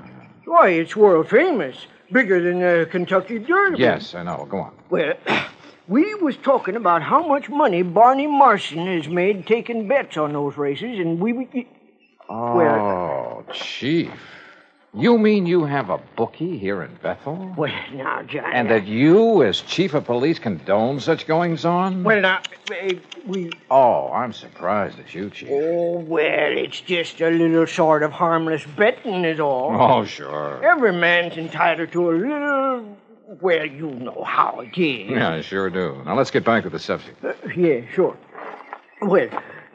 Why, 0.44 0.71
it's 0.71 0.97
world 0.97 1.28
famous. 1.28 1.87
Bigger 2.12 2.42
than 2.42 2.61
the 2.61 2.87
Kentucky 2.90 3.38
Derby. 3.38 3.78
Yes, 3.78 4.14
I 4.14 4.23
know. 4.23 4.47
Go 4.49 4.59
on. 4.59 4.75
Well, 4.90 5.14
we 5.88 6.14
was 6.16 6.37
talking 6.37 6.76
about 6.76 7.02
how 7.02 7.26
much 7.26 7.49
money 7.49 7.83
Barney 7.83 8.26
Marson 8.26 8.87
has 8.87 9.09
made 9.09 9.47
taking 9.47 9.88
bets 9.88 10.16
on 10.16 10.33
those 10.33 10.57
races, 10.57 10.99
and 10.99 11.19
we... 11.19 11.33
we 11.33 11.69
Oh, 12.28 13.45
Chief. 13.52 14.11
You 14.94 15.16
mean 15.16 15.46
you 15.46 15.64
have 15.64 15.88
a 15.88 15.96
bookie 16.16 16.58
here 16.58 16.82
in 16.82 16.94
Bethel? 17.02 17.54
well, 17.56 17.72
now, 17.94 18.22
Johnny... 18.25 18.52
And 18.54 18.68
that 18.68 18.87
you, 18.87 19.42
as 19.42 19.62
chief 19.62 19.94
of 19.94 20.04
police, 20.04 20.38
condone 20.38 21.00
such 21.00 21.26
goings 21.26 21.64
on? 21.64 22.04
Well, 22.04 22.20
now, 22.20 22.42
we... 23.26 23.50
Oh, 23.70 24.12
I'm 24.12 24.34
surprised 24.34 24.99
at 24.99 25.14
you, 25.14 25.30
Chief. 25.30 25.49
Oh, 25.50 26.00
well, 26.00 26.58
it's 26.58 26.82
just 26.82 27.22
a 27.22 27.30
little 27.30 27.66
sort 27.66 28.02
of 28.02 28.12
harmless 28.12 28.66
betting 28.76 29.25
is 29.25 29.40
all. 29.40 29.75
Oh, 29.80 30.04
sure. 30.04 30.62
Every 30.62 30.92
man's 30.92 31.38
entitled 31.38 31.90
to 31.92 32.11
a 32.11 32.12
little... 32.12 32.99
Well, 33.40 33.64
you 33.64 33.92
know 33.92 34.25
how 34.25 34.61
it 34.61 34.78
is. 34.78 35.11
Yeah, 35.11 35.32
I 35.32 35.40
sure 35.40 35.70
do. 35.70 36.02
Now 36.04 36.16
let's 36.16 36.30
get 36.30 36.44
back 36.44 36.64
to 36.64 36.70
the 36.70 36.78
subject. 36.78 37.25
Uh, 37.25 37.32
yeah, 37.56 37.80
sure. 37.94 38.14
Well, 39.00 39.28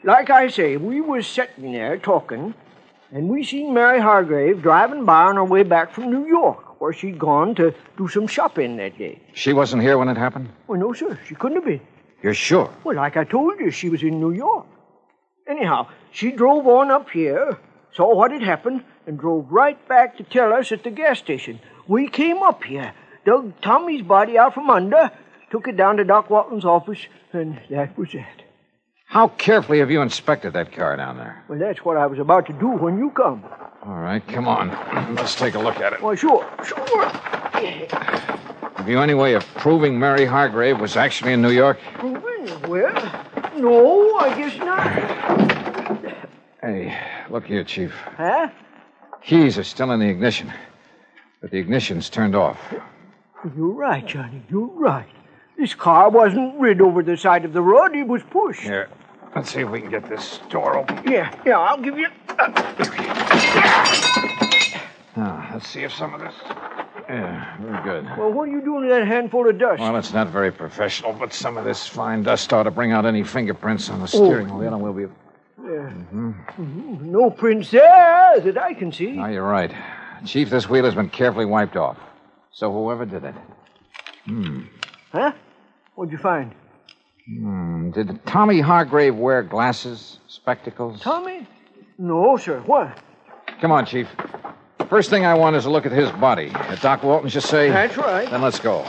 like 0.04 0.30
I 0.30 0.46
say, 0.46 0.76
we 0.76 1.00
was 1.00 1.26
sitting 1.26 1.72
there 1.72 1.98
talking, 1.98 2.54
and 3.10 3.28
we 3.28 3.42
seen 3.44 3.74
Mary 3.74 4.00
Hargrave 4.00 4.62
driving 4.62 5.04
by 5.04 5.24
on 5.24 5.36
her 5.36 5.44
way 5.44 5.62
back 5.62 5.92
from 5.92 6.10
New 6.10 6.26
York, 6.26 6.80
where 6.80 6.92
she'd 6.92 7.18
gone 7.18 7.54
to 7.54 7.74
do 7.96 8.08
some 8.08 8.26
shopping 8.26 8.76
that 8.76 8.98
day. 8.98 9.20
She 9.34 9.52
wasn't 9.52 9.82
here 9.82 9.98
when 9.98 10.08
it 10.08 10.16
happened? 10.16 10.50
Well, 10.66 10.78
no, 10.78 10.92
sir, 10.92 11.18
she 11.26 11.34
couldn't 11.34 11.56
have 11.56 11.64
been. 11.64 11.80
You're 12.22 12.34
sure? 12.34 12.72
Well, 12.84 12.96
like 12.96 13.16
I 13.16 13.24
told 13.24 13.60
you, 13.60 13.70
she 13.70 13.88
was 13.88 14.02
in 14.02 14.20
New 14.20 14.32
York. 14.32 14.66
Anyhow, 15.46 15.88
she 16.12 16.32
drove 16.32 16.66
on 16.66 16.90
up 16.90 17.08
here, 17.10 17.58
saw 17.92 18.14
what 18.14 18.32
had 18.32 18.42
happened, 18.42 18.84
and 19.06 19.18
drove 19.18 19.50
right 19.50 19.88
back 19.88 20.16
to 20.18 20.22
tell 20.22 20.52
us 20.52 20.72
at 20.72 20.84
the 20.84 20.90
gas 20.90 21.18
station. 21.18 21.60
We 21.86 22.08
came 22.08 22.42
up 22.42 22.64
here, 22.64 22.92
dug 23.24 23.60
Tommy's 23.62 24.02
body 24.02 24.36
out 24.36 24.52
from 24.54 24.68
under, 24.68 25.10
took 25.50 25.68
it 25.68 25.76
down 25.76 25.96
to 25.96 26.04
Doc 26.04 26.28
Walton's 26.28 26.66
office, 26.66 27.06
and 27.32 27.60
that 27.70 27.96
was 27.96 28.12
that. 28.12 28.42
How 29.08 29.28
carefully 29.28 29.78
have 29.78 29.90
you 29.90 30.02
inspected 30.02 30.52
that 30.52 30.70
car 30.70 30.94
down 30.94 31.16
there? 31.16 31.42
Well, 31.48 31.58
that's 31.58 31.82
what 31.82 31.96
I 31.96 32.06
was 32.06 32.18
about 32.18 32.44
to 32.48 32.52
do 32.52 32.68
when 32.68 32.98
you 32.98 33.08
come. 33.08 33.42
All 33.82 33.96
right, 33.96 34.26
come 34.28 34.46
on. 34.46 34.68
Let's 35.14 35.34
take 35.34 35.54
a 35.54 35.58
look 35.58 35.80
at 35.80 35.94
it. 35.94 36.02
Well, 36.02 36.14
sure, 36.14 36.46
sure. 36.62 37.08
Have 37.08 38.86
you 38.86 39.00
any 39.00 39.14
way 39.14 39.32
of 39.32 39.46
proving 39.54 39.98
Mary 39.98 40.26
Hargrave 40.26 40.78
was 40.78 40.94
actually 40.98 41.32
in 41.32 41.40
New 41.40 41.52
York? 41.52 41.78
Well, 42.68 42.92
no, 43.56 44.18
I 44.18 44.34
guess 44.36 44.58
not. 44.58 46.12
Hey, 46.60 46.94
look 47.30 47.46
here, 47.46 47.64
Chief. 47.64 47.94
Huh? 48.18 48.50
Keys 49.22 49.56
are 49.56 49.64
still 49.64 49.90
in 49.92 50.00
the 50.00 50.08
ignition, 50.08 50.52
but 51.40 51.50
the 51.50 51.56
ignition's 51.56 52.10
turned 52.10 52.34
off. 52.36 52.58
You're 53.56 53.72
right, 53.72 54.06
Johnny. 54.06 54.42
You're 54.50 54.66
right. 54.66 55.08
This 55.58 55.74
car 55.74 56.08
wasn't 56.08 56.54
rid 56.60 56.80
over 56.80 57.02
the 57.02 57.16
side 57.16 57.44
of 57.44 57.52
the 57.52 57.60
road. 57.60 57.96
It 57.96 58.06
was 58.06 58.22
pushed. 58.22 58.60
Here, 58.60 58.88
let's 59.34 59.52
see 59.52 59.62
if 59.62 59.68
we 59.68 59.80
can 59.80 59.90
get 59.90 60.08
this 60.08 60.38
door 60.48 60.78
open. 60.78 61.02
Yeah, 61.04 61.34
yeah, 61.44 61.58
I'll 61.58 61.82
give 61.82 61.98
you. 61.98 62.06
Now, 65.16 65.34
ah, 65.34 65.50
let's 65.52 65.66
see 65.66 65.82
if 65.82 65.92
some 65.92 66.14
of 66.14 66.20
this. 66.20 66.34
Yeah, 67.08 67.56
very 67.58 67.82
good. 67.82 68.04
well, 68.16 68.30
what 68.30 68.48
are 68.48 68.52
you 68.52 68.60
doing 68.60 68.82
with 68.82 68.90
that 68.90 69.04
handful 69.08 69.48
of 69.48 69.58
dust? 69.58 69.80
Well, 69.80 69.96
it's 69.96 70.12
not 70.12 70.28
very 70.28 70.52
professional, 70.52 71.12
but 71.12 71.34
some 71.34 71.56
of 71.56 71.64
this 71.64 71.88
fine 71.88 72.22
dust 72.22 72.52
ought 72.52 72.62
to 72.62 72.70
bring 72.70 72.92
out 72.92 73.04
any 73.04 73.24
fingerprints 73.24 73.90
on 73.90 74.00
the 74.00 74.06
steering 74.06 74.56
wheel, 74.56 74.74
and 74.74 74.80
we'll 74.80 74.92
be. 74.92 75.02
Yeah. 75.02 75.66
Mm-hmm. 75.66 76.30
Mm-hmm. 76.30 77.10
no 77.10 77.30
prints 77.30 77.72
there 77.72 78.38
that 78.38 78.56
I 78.56 78.74
can 78.74 78.92
see. 78.92 79.10
Now, 79.10 79.26
you're 79.26 79.42
right. 79.42 79.74
Chief, 80.24 80.50
this 80.50 80.68
wheel 80.68 80.84
has 80.84 80.94
been 80.94 81.10
carefully 81.10 81.46
wiped 81.46 81.76
off. 81.76 81.98
So 82.52 82.72
whoever 82.72 83.04
did 83.04 83.24
it. 83.24 83.34
Hmm. 84.24 84.62
Huh? 85.10 85.32
What'd 85.98 86.12
you 86.12 86.18
find? 86.18 86.54
Hmm, 87.26 87.90
did 87.90 88.24
Tommy 88.24 88.60
Hargrave 88.60 89.16
wear 89.16 89.42
glasses, 89.42 90.20
spectacles? 90.28 91.00
Tommy? 91.00 91.44
No, 91.98 92.36
sir. 92.36 92.60
What? 92.60 92.96
Come 93.60 93.72
on, 93.72 93.84
Chief. 93.84 94.06
First 94.88 95.10
thing 95.10 95.26
I 95.26 95.34
want 95.34 95.56
is 95.56 95.64
a 95.64 95.70
look 95.70 95.86
at 95.86 95.90
his 95.90 96.08
body. 96.12 96.50
Did 96.70 96.80
Doc 96.82 97.02
Walton 97.02 97.28
just 97.28 97.48
say? 97.48 97.70
That's 97.70 97.96
right. 97.96 98.30
Then 98.30 98.42
let's 98.42 98.60
go. 98.60 98.82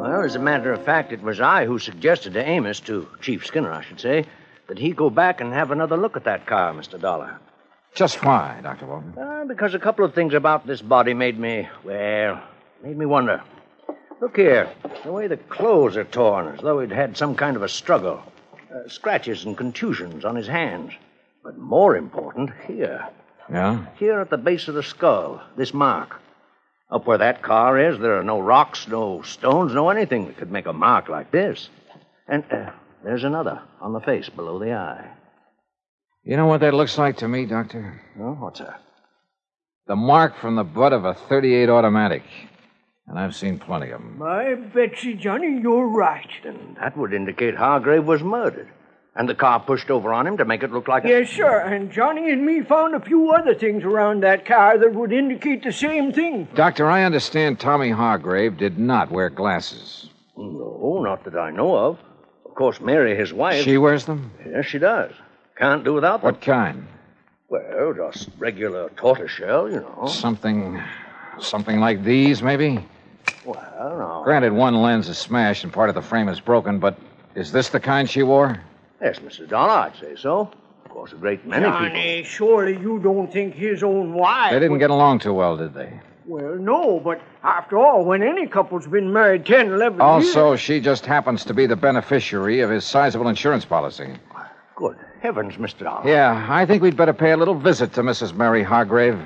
Well, 0.00 0.22
as 0.24 0.36
a 0.36 0.38
matter 0.38 0.72
of 0.72 0.82
fact, 0.82 1.12
it 1.12 1.20
was 1.20 1.38
I 1.38 1.66
who 1.66 1.78
suggested 1.78 2.32
to 2.32 2.42
Amos, 2.42 2.80
to 2.80 3.08
Chief 3.20 3.44
Skinner, 3.44 3.72
I 3.72 3.84
should 3.84 4.00
say, 4.00 4.24
that 4.68 4.78
he 4.78 4.92
go 4.92 5.10
back 5.10 5.42
and 5.42 5.52
have 5.52 5.70
another 5.70 5.98
look 5.98 6.16
at 6.16 6.24
that 6.24 6.46
car, 6.46 6.72
Mr. 6.72 6.98
Dollar. 6.98 7.38
Just 7.94 8.24
why, 8.24 8.60
Dr. 8.62 8.86
Walton? 8.86 9.14
Uh, 9.18 9.44
because 9.46 9.74
a 9.74 9.78
couple 9.78 10.04
of 10.04 10.14
things 10.14 10.34
about 10.34 10.66
this 10.66 10.80
body 10.80 11.12
made 11.12 11.38
me, 11.38 11.68
well, 11.84 12.42
made 12.82 12.96
me 12.96 13.06
wonder. 13.06 13.42
Look 14.20 14.36
here, 14.36 14.70
the 15.04 15.12
way 15.12 15.26
the 15.26 15.36
clothes 15.36 15.96
are 15.96 16.04
torn, 16.04 16.54
as 16.54 16.60
though 16.60 16.80
he'd 16.80 16.92
had 16.92 17.16
some 17.16 17.34
kind 17.34 17.56
of 17.56 17.62
a 17.62 17.68
struggle. 17.68 18.22
Uh, 18.72 18.88
scratches 18.88 19.44
and 19.44 19.56
contusions 19.56 20.24
on 20.24 20.36
his 20.36 20.46
hands. 20.46 20.92
But 21.42 21.58
more 21.58 21.96
important, 21.96 22.50
here. 22.68 23.08
Yeah? 23.50 23.86
Here 23.96 24.20
at 24.20 24.30
the 24.30 24.36
base 24.36 24.68
of 24.68 24.74
the 24.74 24.82
skull, 24.82 25.42
this 25.56 25.74
mark. 25.74 26.20
Up 26.90 27.06
where 27.06 27.18
that 27.18 27.42
car 27.42 27.78
is, 27.78 27.98
there 27.98 28.18
are 28.18 28.24
no 28.24 28.40
rocks, 28.40 28.86
no 28.86 29.22
stones, 29.22 29.74
no 29.74 29.88
anything 29.88 30.26
that 30.26 30.36
could 30.36 30.50
make 30.50 30.66
a 30.66 30.72
mark 30.72 31.08
like 31.08 31.30
this. 31.30 31.68
And 32.28 32.44
uh, 32.52 32.70
there's 33.02 33.24
another 33.24 33.60
on 33.80 33.92
the 33.92 34.00
face 34.00 34.28
below 34.28 34.58
the 34.58 34.74
eye. 34.74 35.08
You 36.24 36.36
know 36.36 36.46
what 36.46 36.60
that 36.60 36.74
looks 36.74 36.98
like 36.98 37.18
to 37.18 37.28
me, 37.28 37.46
Doctor? 37.46 38.00
Oh, 38.20 38.34
what's 38.34 38.60
that? 38.60 38.80
The 39.86 39.96
mark 39.96 40.36
from 40.36 40.56
the 40.56 40.64
butt 40.64 40.92
of 40.92 41.04
a 41.04 41.14
38 41.14 41.68
automatic. 41.68 42.22
And 43.06 43.18
I've 43.18 43.34
seen 43.34 43.58
plenty 43.58 43.90
of 43.90 44.00
them. 44.00 44.18
My 44.18 44.54
Betsy, 44.54 45.14
Johnny, 45.14 45.60
you're 45.60 45.88
right. 45.88 46.28
Then 46.44 46.76
that 46.80 46.96
would 46.96 47.12
indicate 47.12 47.56
Hargrave 47.56 48.04
was 48.04 48.22
murdered. 48.22 48.68
And 49.16 49.28
the 49.28 49.34
car 49.34 49.58
pushed 49.58 49.90
over 49.90 50.12
on 50.12 50.26
him 50.26 50.36
to 50.36 50.44
make 50.44 50.62
it 50.62 50.70
look 50.70 50.86
like 50.86 51.04
a. 51.04 51.08
Yes, 51.08 51.30
sir. 51.30 51.58
And 51.60 51.90
Johnny 51.90 52.30
and 52.30 52.46
me 52.46 52.62
found 52.62 52.94
a 52.94 53.00
few 53.00 53.32
other 53.32 53.54
things 53.54 53.82
around 53.82 54.22
that 54.22 54.46
car 54.46 54.78
that 54.78 54.94
would 54.94 55.12
indicate 55.12 55.64
the 55.64 55.72
same 55.72 56.12
thing. 56.12 56.46
Doctor, 56.54 56.86
I 56.88 57.02
understand 57.02 57.58
Tommy 57.58 57.90
Hargrave 57.90 58.56
did 58.56 58.78
not 58.78 59.10
wear 59.10 59.28
glasses. 59.28 60.08
No, 60.36 61.02
not 61.02 61.24
that 61.24 61.36
I 61.36 61.50
know 61.50 61.74
of. 61.76 61.98
Of 62.46 62.54
course, 62.54 62.80
Mary, 62.80 63.16
his 63.16 63.32
wife. 63.32 63.64
She 63.64 63.78
wears 63.78 64.04
them? 64.04 64.30
Yes, 64.46 64.66
she 64.66 64.78
does. 64.78 65.12
Can't 65.60 65.84
do 65.84 65.92
without 65.94 66.22
them. 66.22 66.32
What 66.32 66.40
kind? 66.40 66.86
Well, 67.50 67.92
just 67.92 68.30
regular 68.38 68.88
tortoiseshell, 68.96 69.70
you 69.70 69.80
know. 69.80 70.06
Something. 70.06 70.80
something 71.38 71.80
like 71.80 72.02
these, 72.02 72.42
maybe? 72.42 72.86
Well, 73.44 73.96
no. 73.98 74.22
Granted, 74.24 74.52
one 74.52 74.80
lens 74.80 75.08
is 75.08 75.18
smashed 75.18 75.64
and 75.64 75.72
part 75.72 75.88
of 75.90 75.94
the 75.94 76.02
frame 76.02 76.28
is 76.28 76.40
broken, 76.40 76.78
but 76.78 76.98
is 77.34 77.52
this 77.52 77.68
the 77.68 77.80
kind 77.80 78.08
she 78.08 78.22
wore? 78.22 78.58
Yes, 79.02 79.18
Mr. 79.18 79.46
Dollar, 79.48 79.70
I'd 79.70 79.96
say 79.96 80.16
so. 80.16 80.50
Of 80.84 80.90
course, 80.90 81.12
a 81.12 81.16
great 81.16 81.46
many 81.46 81.64
people. 81.64 81.78
Johnny, 81.78 82.22
surely 82.24 82.78
you 82.78 82.98
don't 82.98 83.30
think 83.32 83.54
his 83.54 83.82
own 83.82 84.14
wife. 84.14 84.52
They 84.52 84.56
didn't 84.58 84.72
would- 84.72 84.78
get 84.80 84.90
along 84.90 85.18
too 85.20 85.34
well, 85.34 85.56
did 85.56 85.74
they? 85.74 85.92
Well, 86.26 86.54
no, 86.56 87.00
but 87.00 87.20
after 87.42 87.76
all, 87.78 88.04
when 88.04 88.22
any 88.22 88.46
couple's 88.46 88.86
been 88.86 89.12
married 89.12 89.44
10, 89.44 89.72
11 89.72 90.00
Also, 90.00 90.24
years. 90.24 90.36
Also, 90.36 90.56
she 90.56 90.80
just 90.80 91.04
happens 91.04 91.44
to 91.46 91.54
be 91.54 91.66
the 91.66 91.76
beneficiary 91.76 92.60
of 92.60 92.70
his 92.70 92.84
sizable 92.84 93.28
insurance 93.28 93.64
policy. 93.64 94.08
Good 94.76 94.96
heavens, 95.20 95.56
Mr. 95.56 95.84
Dollar. 95.84 96.08
Yeah, 96.08 96.46
I 96.48 96.66
think 96.66 96.82
we'd 96.82 96.96
better 96.96 97.12
pay 97.12 97.32
a 97.32 97.36
little 97.36 97.54
visit 97.54 97.92
to 97.94 98.02
Mrs. 98.02 98.34
Mary 98.34 98.62
Hargrave. 98.62 99.18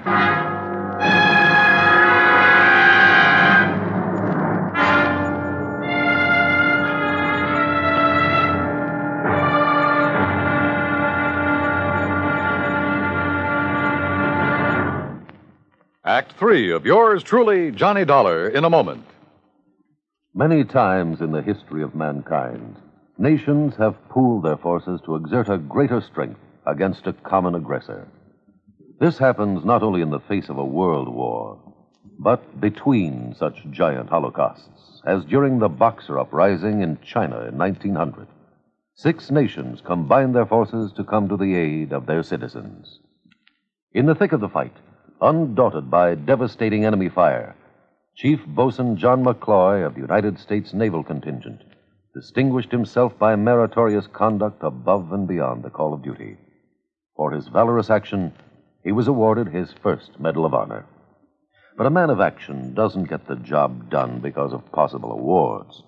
Act 16.06 16.32
three 16.32 16.70
of 16.70 16.84
yours 16.84 17.22
truly, 17.22 17.70
Johnny 17.70 18.04
Dollar, 18.04 18.48
in 18.48 18.64
a 18.64 18.70
moment. 18.70 19.04
Many 20.34 20.64
times 20.64 21.20
in 21.20 21.32
the 21.32 21.40
history 21.40 21.82
of 21.82 21.94
mankind, 21.94 22.76
nations 23.18 23.76
have 23.76 24.08
pooled 24.08 24.44
their 24.44 24.56
forces 24.56 25.00
to 25.04 25.14
exert 25.16 25.48
a 25.48 25.58
greater 25.58 26.00
strength 26.00 26.40
against 26.66 27.06
a 27.06 27.12
common 27.12 27.54
aggressor. 27.54 28.08
This 28.98 29.18
happens 29.18 29.64
not 29.64 29.82
only 29.82 30.00
in 30.00 30.10
the 30.10 30.20
face 30.20 30.48
of 30.48 30.58
a 30.58 30.64
world 30.64 31.08
war, 31.08 31.58
but 32.18 32.60
between 32.60 33.34
such 33.34 33.66
giant 33.70 34.08
holocausts, 34.08 35.02
as 35.04 35.24
during 35.24 35.58
the 35.58 35.68
Boxer 35.68 36.18
uprising 36.18 36.82
in 36.82 36.98
China 37.02 37.46
in 37.46 37.58
1900. 37.58 38.26
Six 38.94 39.30
nations 39.30 39.80
combined 39.80 40.34
their 40.34 40.46
forces 40.46 40.92
to 40.92 41.04
come 41.04 41.28
to 41.28 41.36
the 41.36 41.54
aid 41.56 41.92
of 41.92 42.06
their 42.06 42.22
citizens. 42.22 43.00
In 43.92 44.06
the 44.06 44.14
thick 44.14 44.32
of 44.32 44.40
the 44.40 44.48
fight, 44.48 44.76
undaunted 45.20 45.90
by 45.90 46.14
devastating 46.14 46.84
enemy 46.84 47.08
fire, 47.08 47.56
Chief 48.14 48.40
Bosun 48.46 48.96
John 48.96 49.24
McCloy 49.24 49.84
of 49.84 49.94
the 49.94 50.00
United 50.00 50.38
States 50.38 50.72
Naval 50.72 51.02
Contingent 51.02 51.62
distinguished 52.14 52.70
himself 52.70 53.18
by 53.18 53.34
meritorious 53.34 54.06
conduct 54.06 54.62
above 54.62 55.12
and 55.12 55.26
beyond 55.26 55.62
the 55.62 55.70
call 55.70 55.92
of 55.92 56.02
duty. 56.02 56.36
For 57.16 57.32
his 57.32 57.48
valorous 57.48 57.90
action, 57.90 58.32
he 58.84 58.92
was 58.92 59.08
awarded 59.08 59.48
his 59.48 59.72
first 59.82 60.20
Medal 60.20 60.46
of 60.46 60.54
Honor. 60.54 60.86
But 61.76 61.86
a 61.86 61.90
man 61.90 62.10
of 62.10 62.20
action 62.20 62.74
doesn't 62.74 63.08
get 63.08 63.26
the 63.26 63.36
job 63.36 63.90
done 63.90 64.20
because 64.20 64.52
of 64.52 64.70
possible 64.70 65.10
awards. 65.10 65.82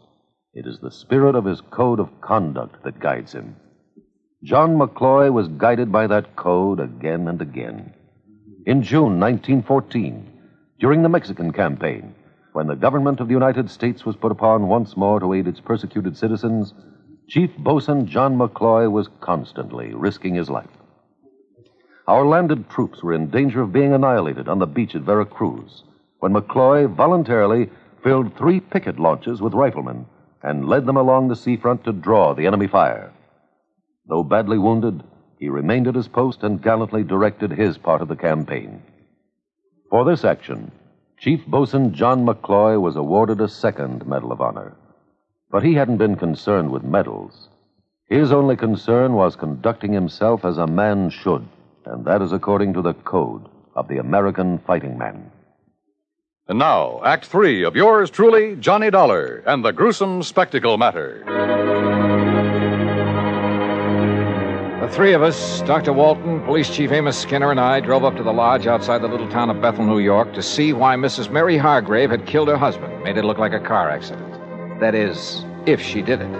It 0.52 0.66
is 0.66 0.80
the 0.80 0.90
spirit 0.90 1.36
of 1.36 1.44
his 1.44 1.60
code 1.60 2.00
of 2.00 2.20
conduct 2.20 2.82
that 2.82 2.98
guides 2.98 3.32
him. 3.32 3.56
John 4.42 4.76
McCloy 4.76 5.32
was 5.32 5.48
guided 5.48 5.92
by 5.92 6.06
that 6.08 6.34
code 6.34 6.80
again 6.80 7.28
and 7.28 7.40
again. 7.40 7.94
In 8.66 8.82
June 8.82 9.20
1914, 9.20 10.32
during 10.80 11.02
the 11.02 11.08
Mexican 11.08 11.52
campaign, 11.52 12.14
when 12.56 12.68
the 12.68 12.74
government 12.74 13.20
of 13.20 13.28
the 13.28 13.34
United 13.34 13.70
States 13.70 14.06
was 14.06 14.16
put 14.16 14.32
upon 14.32 14.66
once 14.66 14.96
more 14.96 15.20
to 15.20 15.34
aid 15.34 15.46
its 15.46 15.60
persecuted 15.60 16.16
citizens, 16.16 16.72
Chief 17.28 17.50
Bosun 17.58 18.06
John 18.06 18.38
McCloy 18.38 18.90
was 18.90 19.10
constantly 19.20 19.92
risking 19.92 20.34
his 20.34 20.48
life. 20.48 20.70
Our 22.06 22.24
landed 22.24 22.70
troops 22.70 23.02
were 23.02 23.12
in 23.12 23.28
danger 23.28 23.60
of 23.60 23.74
being 23.74 23.92
annihilated 23.92 24.48
on 24.48 24.58
the 24.58 24.66
beach 24.66 24.94
at 24.94 25.02
Veracruz 25.02 25.84
when 26.20 26.32
McCloy 26.32 26.88
voluntarily 26.88 27.68
filled 28.02 28.34
three 28.38 28.60
picket 28.60 28.98
launches 28.98 29.42
with 29.42 29.52
riflemen 29.52 30.06
and 30.42 30.66
led 30.66 30.86
them 30.86 30.96
along 30.96 31.28
the 31.28 31.36
seafront 31.36 31.84
to 31.84 31.92
draw 31.92 32.32
the 32.32 32.46
enemy 32.46 32.68
fire. 32.68 33.12
Though 34.08 34.24
badly 34.24 34.56
wounded, 34.56 35.02
he 35.38 35.50
remained 35.50 35.88
at 35.88 35.94
his 35.94 36.08
post 36.08 36.42
and 36.42 36.62
gallantly 36.62 37.02
directed 37.02 37.50
his 37.50 37.76
part 37.76 38.00
of 38.00 38.08
the 38.08 38.16
campaign. 38.16 38.82
For 39.90 40.06
this 40.06 40.24
action, 40.24 40.72
Chief 41.18 41.44
Bosun 41.46 41.94
John 41.94 42.26
McCloy 42.26 42.80
was 42.80 42.94
awarded 42.94 43.40
a 43.40 43.48
second 43.48 44.06
Medal 44.06 44.32
of 44.32 44.40
Honor. 44.40 44.76
But 45.50 45.62
he 45.62 45.74
hadn't 45.74 45.96
been 45.96 46.16
concerned 46.16 46.70
with 46.70 46.84
medals. 46.84 47.48
His 48.08 48.32
only 48.32 48.56
concern 48.56 49.14
was 49.14 49.34
conducting 49.34 49.92
himself 49.92 50.44
as 50.44 50.58
a 50.58 50.66
man 50.66 51.10
should, 51.10 51.46
and 51.86 52.04
that 52.04 52.20
is 52.20 52.32
according 52.32 52.74
to 52.74 52.82
the 52.82 52.94
code 52.94 53.48
of 53.74 53.88
the 53.88 53.98
American 53.98 54.58
fighting 54.58 54.98
man. 54.98 55.30
And 56.48 56.58
now, 56.58 57.02
Act 57.02 57.26
Three 57.26 57.64
of 57.64 57.74
yours 57.74 58.10
truly, 58.10 58.54
Johnny 58.56 58.90
Dollar, 58.90 59.42
and 59.46 59.64
the 59.64 59.72
gruesome 59.72 60.22
spectacle 60.22 60.76
matter. 60.76 61.75
The 64.86 64.92
three 64.92 65.14
of 65.14 65.22
us, 65.24 65.62
Dr. 65.62 65.92
Walton, 65.92 66.40
Police 66.44 66.70
Chief 66.70 66.92
Amos 66.92 67.18
Skinner, 67.18 67.50
and 67.50 67.58
I, 67.58 67.80
drove 67.80 68.04
up 68.04 68.14
to 68.18 68.22
the 68.22 68.32
lodge 68.32 68.68
outside 68.68 69.02
the 69.02 69.08
little 69.08 69.28
town 69.28 69.50
of 69.50 69.60
Bethel, 69.60 69.84
New 69.84 69.98
York, 69.98 70.32
to 70.34 70.40
see 70.40 70.72
why 70.72 70.94
Mrs. 70.94 71.28
Mary 71.28 71.56
Hargrave 71.56 72.10
had 72.10 72.24
killed 72.24 72.46
her 72.46 72.56
husband, 72.56 73.02
made 73.02 73.16
it 73.16 73.24
look 73.24 73.36
like 73.36 73.52
a 73.52 73.58
car 73.58 73.90
accident. 73.90 74.78
That 74.78 74.94
is, 74.94 75.44
if 75.66 75.80
she 75.80 76.02
did 76.02 76.20
it. 76.20 76.30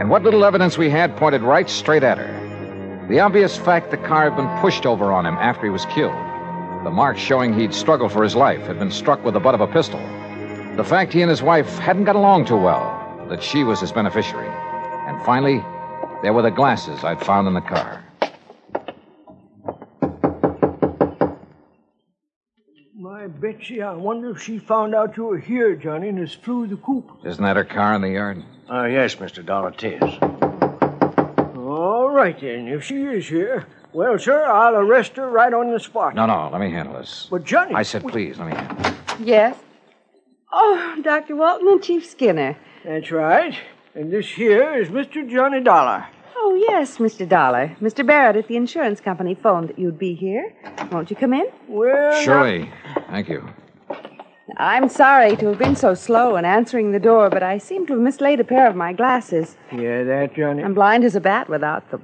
And 0.00 0.10
what 0.10 0.24
little 0.24 0.44
evidence 0.44 0.78
we 0.78 0.90
had 0.90 1.16
pointed 1.16 1.42
right 1.42 1.70
straight 1.70 2.02
at 2.02 2.18
her. 2.18 3.06
The 3.08 3.20
obvious 3.20 3.56
fact 3.56 3.92
the 3.92 3.98
car 3.98 4.28
had 4.28 4.36
been 4.36 4.60
pushed 4.60 4.84
over 4.84 5.12
on 5.12 5.24
him 5.24 5.36
after 5.36 5.64
he 5.64 5.70
was 5.70 5.86
killed. 5.86 6.10
The 6.82 6.90
marks 6.90 7.20
showing 7.20 7.54
he'd 7.54 7.72
struggled 7.72 8.10
for 8.10 8.24
his 8.24 8.34
life 8.34 8.62
had 8.62 8.80
been 8.80 8.90
struck 8.90 9.24
with 9.24 9.34
the 9.34 9.40
butt 9.40 9.54
of 9.54 9.60
a 9.60 9.68
pistol. 9.68 10.00
The 10.74 10.84
fact 10.84 11.12
he 11.12 11.22
and 11.22 11.30
his 11.30 11.40
wife 11.40 11.78
hadn't 11.78 12.04
got 12.04 12.16
along 12.16 12.46
too 12.46 12.56
well, 12.56 13.26
that 13.28 13.44
she 13.44 13.62
was 13.62 13.78
his 13.78 13.92
beneficiary. 13.92 14.48
And 15.06 15.24
finally, 15.24 15.62
there 16.22 16.32
were 16.32 16.42
the 16.42 16.50
glasses 16.50 17.02
I'd 17.04 17.20
found 17.24 17.48
in 17.48 17.54
the 17.54 17.60
car. 17.60 18.04
My 22.94 23.26
Betsy, 23.26 23.82
I 23.82 23.94
wonder 23.94 24.30
if 24.30 24.42
she 24.42 24.58
found 24.58 24.94
out 24.94 25.16
you 25.16 25.24
were 25.24 25.38
here, 25.38 25.74
Johnny, 25.74 26.08
and 26.08 26.18
has 26.18 26.34
flew 26.34 26.66
the 26.66 26.76
coop. 26.76 27.10
Isn't 27.24 27.42
that 27.42 27.56
her 27.56 27.64
car 27.64 27.94
in 27.94 28.02
the 28.02 28.10
yard? 28.10 28.42
Uh, 28.70 28.84
yes, 28.84 29.16
Mr. 29.16 29.44
Dollar, 29.44 29.70
it 29.70 29.82
is. 29.84 30.18
All 31.56 32.10
right, 32.10 32.38
then. 32.38 32.68
If 32.68 32.84
she 32.84 33.02
is 33.02 33.28
here, 33.28 33.66
well, 33.92 34.18
sir, 34.18 34.44
I'll 34.44 34.76
arrest 34.76 35.16
her 35.16 35.28
right 35.30 35.52
on 35.52 35.72
the 35.72 35.80
spot. 35.80 36.14
No, 36.14 36.26
no, 36.26 36.50
let 36.52 36.60
me 36.60 36.70
handle 36.70 36.94
this. 36.94 37.26
But, 37.30 37.44
Johnny. 37.44 37.74
I 37.74 37.82
said, 37.82 38.02
please, 38.06 38.38
let 38.38 38.48
me 38.48 38.54
handle 38.54 38.86
it. 38.86 38.94
Yes? 39.20 39.56
Oh, 40.52 41.00
Dr. 41.02 41.36
Walton 41.36 41.68
and 41.68 41.82
Chief 41.82 42.06
Skinner. 42.06 42.56
That's 42.84 43.10
right. 43.10 43.54
And 43.94 44.12
this 44.12 44.28
here 44.28 44.74
is 44.78 44.88
Mr. 44.88 45.28
Johnny 45.28 45.60
Dollar. 45.60 46.06
Oh, 46.36 46.54
yes, 46.68 46.98
Mr. 46.98 47.28
Dollar. 47.28 47.76
Mr. 47.80 48.06
Barrett 48.06 48.36
at 48.36 48.48
the 48.48 48.56
insurance 48.56 49.00
company 49.00 49.34
phoned 49.34 49.68
that 49.68 49.78
you'd 49.78 49.98
be 49.98 50.14
here. 50.14 50.52
Won't 50.90 51.10
you 51.10 51.16
come 51.16 51.34
in? 51.34 51.46
Well, 51.68 52.22
Surely. 52.22 52.70
Thank 53.08 53.28
you. 53.28 53.48
I'm 54.56 54.88
sorry 54.88 55.36
to 55.36 55.48
have 55.48 55.58
been 55.58 55.76
so 55.76 55.94
slow 55.94 56.36
in 56.36 56.44
answering 56.44 56.92
the 56.92 56.98
door, 57.00 57.30
but 57.30 57.42
I 57.42 57.58
seem 57.58 57.86
to 57.86 57.92
have 57.94 58.02
mislaid 58.02 58.40
a 58.40 58.44
pair 58.44 58.68
of 58.68 58.76
my 58.76 58.92
glasses. 58.92 59.56
now- 59.72 59.80
Yeah, 59.82 60.02
that, 60.04 60.34
Johnny. 60.34 60.62
I'm 60.62 60.74
blind 60.74 61.04
as 61.04 61.14
a 61.16 61.20
bat 61.20 61.48
without 61.48 61.90
them. 61.90 62.02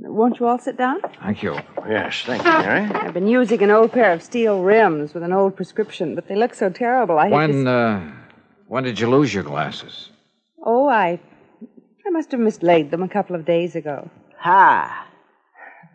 Won't 0.00 0.38
you 0.38 0.46
all 0.46 0.58
sit 0.58 0.76
down? 0.76 1.00
Thank 1.22 1.42
you. 1.42 1.56
Yes, 1.88 2.22
thank 2.24 2.44
you, 2.44 2.50
Mary. 2.50 2.84
I've 2.94 3.14
been 3.14 3.26
using 3.26 3.60
an 3.62 3.70
old 3.70 3.90
pair 3.92 4.12
of 4.12 4.22
steel 4.22 4.62
rims 4.62 5.12
with 5.14 5.24
an 5.24 5.32
old 5.32 5.56
prescription, 5.56 6.14
but 6.14 6.28
they 6.28 6.36
look 6.36 6.54
so 6.54 6.70
terrible. 6.70 7.18
I 7.18 7.24
hate 7.28 7.32
When, 7.34 7.60
s- 7.62 7.66
uh, 7.66 8.00
when 8.68 8.84
did 8.84 9.00
you 9.00 9.08
lose 9.10 9.34
your 9.34 9.42
glasses? 9.42 10.10
Oh, 10.64 10.88
I. 10.88 11.20
I 12.06 12.10
must 12.10 12.32
have 12.32 12.40
mislaid 12.40 12.90
them 12.90 13.02
a 13.02 13.08
couple 13.08 13.36
of 13.36 13.44
days 13.44 13.76
ago. 13.76 14.10
Ha! 14.38 15.06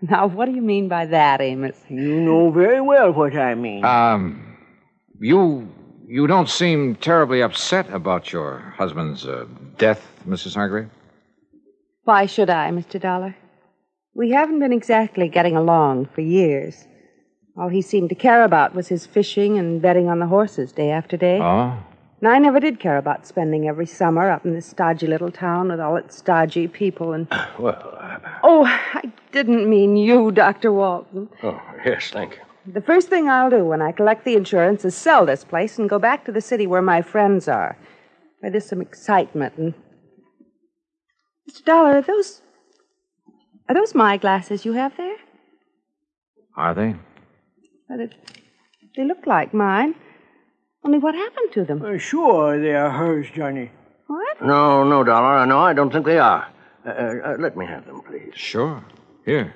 Now, 0.02 0.28
what 0.28 0.46
do 0.46 0.52
you 0.52 0.62
mean 0.62 0.90
by 0.90 1.06
that, 1.08 1.42
Amos? 1.42 1.78
You 1.90 2.20
know 2.20 2.52
very 2.52 2.82
well 2.82 3.12
what 3.14 3.36
I 3.36 3.56
mean. 3.56 3.86
Um, 3.86 4.58
you, 5.20 5.68
you 6.08 6.28
don't 6.28 6.50
seem 6.50 6.96
terribly 6.96 7.42
upset 7.42 7.90
about 7.90 8.32
your 8.34 8.60
husband's 8.78 9.26
uh, 9.26 9.46
death, 9.78 10.02
Mrs. 10.28 10.56
Hargrave. 10.56 10.90
Why 12.04 12.26
should 12.26 12.50
I, 12.50 12.70
Mr. 12.72 13.00
Dollar? 13.00 13.36
We 14.14 14.32
haven't 14.32 14.60
been 14.60 14.74
exactly 14.74 15.30
getting 15.30 15.56
along 15.56 16.08
for 16.14 16.22
years. 16.22 16.86
All 17.58 17.70
he 17.70 17.82
seemed 17.82 18.10
to 18.10 18.16
care 18.16 18.44
about 18.44 18.76
was 18.76 18.90
his 18.90 19.06
fishing 19.06 19.58
and 19.58 19.82
betting 19.82 20.10
on 20.10 20.20
the 20.20 20.28
horses 20.28 20.72
day 20.72 20.92
after 20.92 21.18
day. 21.18 21.40
Oh? 21.42 21.78
And 22.24 22.32
I 22.32 22.40
never 22.40 22.62
did 22.62 22.80
care 22.80 22.96
about 22.96 23.28
spending 23.28 23.68
every 23.68 23.86
summer 23.86 24.32
up 24.32 24.46
in 24.46 24.54
this 24.54 24.66
stodgy 24.66 25.08
little 25.08 25.30
town 25.30 25.68
with 25.68 25.82
all 25.82 25.98
its 25.98 26.16
stodgy 26.16 26.70
people 26.70 27.12
and. 27.12 27.28
Well, 27.60 27.98
uh, 28.00 28.18
Oh, 28.42 28.64
I 28.64 29.12
didn't 29.34 29.70
mean 29.70 29.98
you, 29.98 30.32
Dr. 30.32 30.72
Walton. 30.72 31.28
oh, 31.44 31.62
yes, 31.86 32.12
thank 32.12 32.36
you. 32.38 32.72
The 32.72 32.80
first 32.80 33.10
thing 33.10 33.28
I'll 33.28 33.50
do 33.50 33.66
when 33.66 33.82
I 33.82 33.92
collect 33.92 34.24
the 34.24 34.38
insurance 34.38 34.86
is 34.86 34.96
sell 34.96 35.26
this 35.26 35.44
place 35.44 35.78
and 35.78 35.90
go 35.90 36.00
back 36.00 36.24
to 36.24 36.32
the 36.32 36.40
city 36.40 36.66
where 36.66 36.82
my 36.82 37.02
friends 37.02 37.50
are, 37.50 37.78
where 38.40 38.50
there's 38.50 38.70
some 38.70 38.80
excitement 38.80 39.58
and. 39.58 39.74
Mr. 41.52 41.66
Dollar, 41.66 41.98
are 41.98 42.02
those. 42.02 42.42
Are 43.68 43.76
those 43.76 43.94
my 43.94 44.16
glasses 44.16 44.64
you 44.64 44.72
have 44.72 44.96
there? 44.96 45.18
Are 46.56 46.74
they? 46.74 46.96
Well, 47.90 47.98
they, 47.98 48.10
they 48.96 49.04
look 49.04 49.28
like 49.28 49.54
mine. 49.54 49.96
Only 50.86 50.98
what 50.98 51.16
happened 51.16 51.52
to 51.54 51.64
them? 51.64 51.82
Uh, 51.84 51.98
sure, 51.98 52.60
they 52.60 52.74
are 52.76 52.90
hers, 52.90 53.28
Johnny. 53.34 53.72
What? 54.08 54.42
No, 54.42 54.84
no, 54.84 55.04
Dollar. 55.04 55.46
No, 55.46 55.60
I 55.60 55.74
don't 55.74 55.92
think 55.92 56.06
they 56.06 56.20
are. 56.20 56.48
Uh, 56.86 56.90
uh, 56.90 56.94
uh, 57.26 57.36
let 57.40 57.56
me 57.56 57.66
have 57.66 57.86
them, 57.86 58.02
please. 58.02 58.34
Sure. 58.36 58.84
Here. 59.26 59.54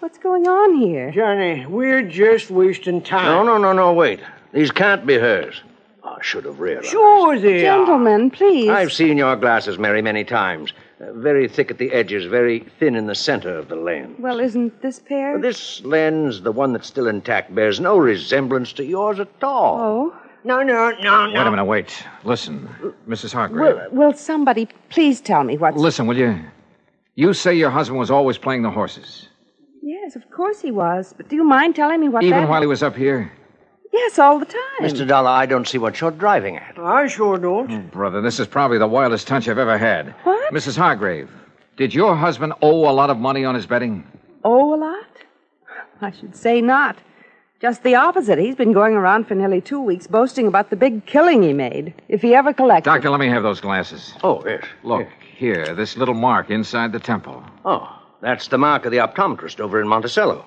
What's 0.00 0.18
going 0.18 0.48
on 0.48 0.76
here? 0.80 1.12
Johnny, 1.12 1.64
we're 1.66 2.02
just 2.02 2.50
wasting 2.50 3.00
time. 3.00 3.26
No, 3.26 3.44
no, 3.44 3.58
no, 3.58 3.72
no, 3.72 3.92
wait. 3.92 4.18
These 4.52 4.72
can't 4.72 5.06
be 5.06 5.14
hers. 5.14 5.62
I 6.02 6.18
should 6.22 6.44
have 6.46 6.58
realized. 6.58 6.88
Sure 6.88 7.38
they 7.38 7.68
are. 7.68 7.76
Gentlemen, 7.76 8.30
please. 8.32 8.68
I've 8.68 8.92
seen 8.92 9.16
your 9.16 9.36
glasses, 9.36 9.78
Mary, 9.78 10.02
many 10.02 10.24
times. 10.24 10.72
Uh, 11.00 11.12
very 11.12 11.46
thick 11.46 11.70
at 11.70 11.78
the 11.78 11.92
edges, 11.92 12.24
very 12.24 12.66
thin 12.80 12.96
in 12.96 13.06
the 13.06 13.14
center 13.14 13.56
of 13.56 13.68
the 13.68 13.76
lens. 13.76 14.18
Well, 14.18 14.40
isn't 14.40 14.82
this 14.82 14.98
pair? 14.98 15.38
This 15.38 15.82
lens, 15.84 16.42
the 16.42 16.50
one 16.50 16.72
that's 16.72 16.88
still 16.88 17.06
intact, 17.06 17.54
bears 17.54 17.78
no 17.78 17.96
resemblance 17.96 18.72
to 18.74 18.84
yours 18.84 19.20
at 19.20 19.28
all. 19.44 19.78
Oh. 19.80 20.19
No, 20.44 20.62
no, 20.62 20.90
no, 21.02 21.26
no. 21.26 21.38
Wait 21.38 21.46
a 21.46 21.50
minute, 21.50 21.64
wait. 21.64 22.04
Listen, 22.24 22.68
Mrs. 23.08 23.32
Hargrave. 23.32 23.76
Will, 23.92 24.08
will 24.08 24.12
somebody 24.14 24.68
please 24.88 25.20
tell 25.20 25.44
me 25.44 25.58
what's. 25.58 25.76
Listen, 25.76 26.06
will 26.06 26.16
you? 26.16 26.38
You 27.14 27.34
say 27.34 27.54
your 27.54 27.70
husband 27.70 27.98
was 27.98 28.10
always 28.10 28.38
playing 28.38 28.62
the 28.62 28.70
horses, 28.70 29.28
Yes, 29.82 30.16
of 30.16 30.30
course 30.30 30.60
he 30.60 30.70
was. 30.70 31.14
But 31.16 31.28
do 31.28 31.36
you 31.36 31.44
mind 31.44 31.74
telling 31.74 32.00
me 32.00 32.08
what 32.08 32.22
even 32.22 32.40
that... 32.40 32.48
while 32.48 32.60
he 32.60 32.66
was 32.66 32.82
up 32.82 32.96
here. 32.96 33.32
Yes, 33.92 34.18
all 34.18 34.38
the 34.38 34.46
time. 34.46 34.80
Mr. 34.80 35.06
Dollar, 35.06 35.30
I 35.30 35.46
don't 35.46 35.66
see 35.66 35.78
what 35.78 36.00
you're 36.00 36.12
driving 36.12 36.56
at. 36.56 36.78
I 36.78 37.06
sure 37.08 37.38
don't. 37.38 37.70
Oh, 37.70 37.78
brother, 37.90 38.20
this 38.20 38.38
is 38.38 38.46
probably 38.46 38.78
the 38.78 38.86
wildest 38.86 39.28
hunch 39.28 39.48
I've 39.48 39.58
ever 39.58 39.76
had. 39.76 40.14
What? 40.22 40.54
Mrs. 40.54 40.76
Hargrave, 40.76 41.30
did 41.76 41.92
your 41.92 42.14
husband 42.14 42.52
owe 42.62 42.88
a 42.88 42.92
lot 42.92 43.10
of 43.10 43.18
money 43.18 43.44
on 43.44 43.54
his 43.54 43.66
betting? 43.66 44.06
Oh, 44.44 44.74
a 44.74 44.76
lot? 44.76 45.06
I 46.00 46.10
should 46.12 46.36
say 46.36 46.60
not. 46.60 46.96
Just 47.60 47.82
the 47.82 47.94
opposite. 47.94 48.38
He's 48.38 48.54
been 48.54 48.72
going 48.72 48.94
around 48.94 49.28
for 49.28 49.34
nearly 49.34 49.60
two 49.60 49.82
weeks 49.82 50.06
boasting 50.06 50.46
about 50.46 50.70
the 50.70 50.76
big 50.76 51.04
killing 51.04 51.42
he 51.42 51.52
made. 51.52 51.92
If 52.08 52.22
he 52.22 52.34
ever 52.34 52.54
collected. 52.54 52.88
Doctor, 52.88 53.10
let 53.10 53.20
me 53.20 53.28
have 53.28 53.42
those 53.42 53.60
glasses. 53.60 54.14
Oh, 54.22 54.42
yes. 54.46 54.64
Look, 54.82 55.06
here, 55.36 55.74
this 55.74 55.94
little 55.94 56.14
mark 56.14 56.48
inside 56.48 56.92
the 56.92 56.98
temple. 57.00 57.44
Oh, 57.66 57.86
that's 58.22 58.48
the 58.48 58.56
mark 58.56 58.86
of 58.86 58.92
the 58.92 58.96
optometrist 58.98 59.60
over 59.60 59.78
in 59.78 59.88
Monticello. 59.88 60.46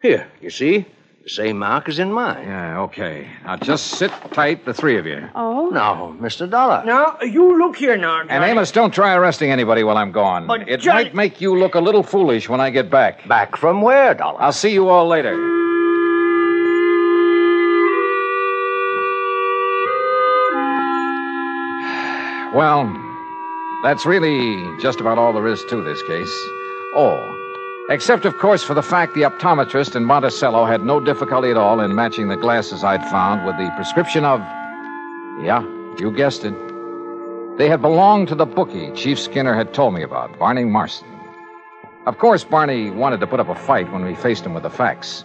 Here, 0.00 0.26
you 0.40 0.48
see? 0.48 0.86
The 1.24 1.28
same 1.28 1.58
mark 1.58 1.86
as 1.90 1.98
in 1.98 2.10
mine. 2.10 2.46
Yeah, 2.46 2.80
okay. 2.80 3.28
Now 3.44 3.56
just 3.56 3.86
sit 3.98 4.10
tight, 4.32 4.64
the 4.64 4.72
three 4.72 4.96
of 4.96 5.04
you. 5.06 5.28
Oh? 5.34 5.68
No, 5.68 6.16
Mr. 6.18 6.48
Dollar. 6.50 6.82
Now, 6.86 7.18
you 7.20 7.58
look 7.58 7.76
here 7.76 7.96
now, 7.98 8.22
And 8.26 8.42
Amos, 8.42 8.70
don't 8.72 8.92
try 8.92 9.14
arresting 9.14 9.50
anybody 9.50 9.84
while 9.84 9.98
I'm 9.98 10.12
gone. 10.12 10.46
But, 10.46 10.66
it 10.66 10.80
Johnny- 10.80 11.04
might 11.04 11.14
make 11.14 11.40
you 11.42 11.58
look 11.58 11.74
a 11.74 11.80
little 11.80 12.02
foolish 12.02 12.48
when 12.48 12.60
I 12.62 12.70
get 12.70 12.88
back. 12.88 13.28
Back 13.28 13.56
from 13.56 13.82
where, 13.82 14.14
Dollar? 14.14 14.40
I'll 14.40 14.52
see 14.52 14.72
you 14.72 14.88
all 14.88 15.06
later. 15.06 15.62
Well, 22.54 22.86
that's 23.82 24.06
really 24.06 24.64
just 24.78 25.00
about 25.00 25.18
all 25.18 25.32
there 25.32 25.48
is 25.48 25.64
to 25.64 25.82
this 25.82 26.00
case. 26.04 26.32
Oh, 26.94 27.18
except, 27.90 28.24
of 28.24 28.38
course, 28.38 28.62
for 28.62 28.74
the 28.74 28.82
fact 28.82 29.14
the 29.14 29.22
optometrist 29.22 29.96
in 29.96 30.04
Monticello 30.04 30.64
had 30.64 30.84
no 30.84 31.00
difficulty 31.00 31.50
at 31.50 31.56
all 31.56 31.80
in 31.80 31.96
matching 31.96 32.28
the 32.28 32.36
glasses 32.36 32.84
I'd 32.84 33.02
found 33.10 33.44
with 33.44 33.56
the 33.56 33.72
prescription 33.74 34.24
of. 34.24 34.38
Yeah, 35.42 35.62
you 35.98 36.12
guessed 36.12 36.44
it. 36.44 36.54
They 37.58 37.68
had 37.68 37.82
belonged 37.82 38.28
to 38.28 38.36
the 38.36 38.46
bookie 38.46 38.92
Chief 38.92 39.18
Skinner 39.18 39.56
had 39.56 39.74
told 39.74 39.92
me 39.92 40.04
about, 40.04 40.38
Barney 40.38 40.64
Marston. 40.64 41.08
Of 42.06 42.18
course, 42.18 42.44
Barney 42.44 42.88
wanted 42.88 43.18
to 43.18 43.26
put 43.26 43.40
up 43.40 43.48
a 43.48 43.56
fight 43.56 43.90
when 43.92 44.04
we 44.04 44.14
faced 44.14 44.46
him 44.46 44.54
with 44.54 44.62
the 44.62 44.70
facts. 44.70 45.24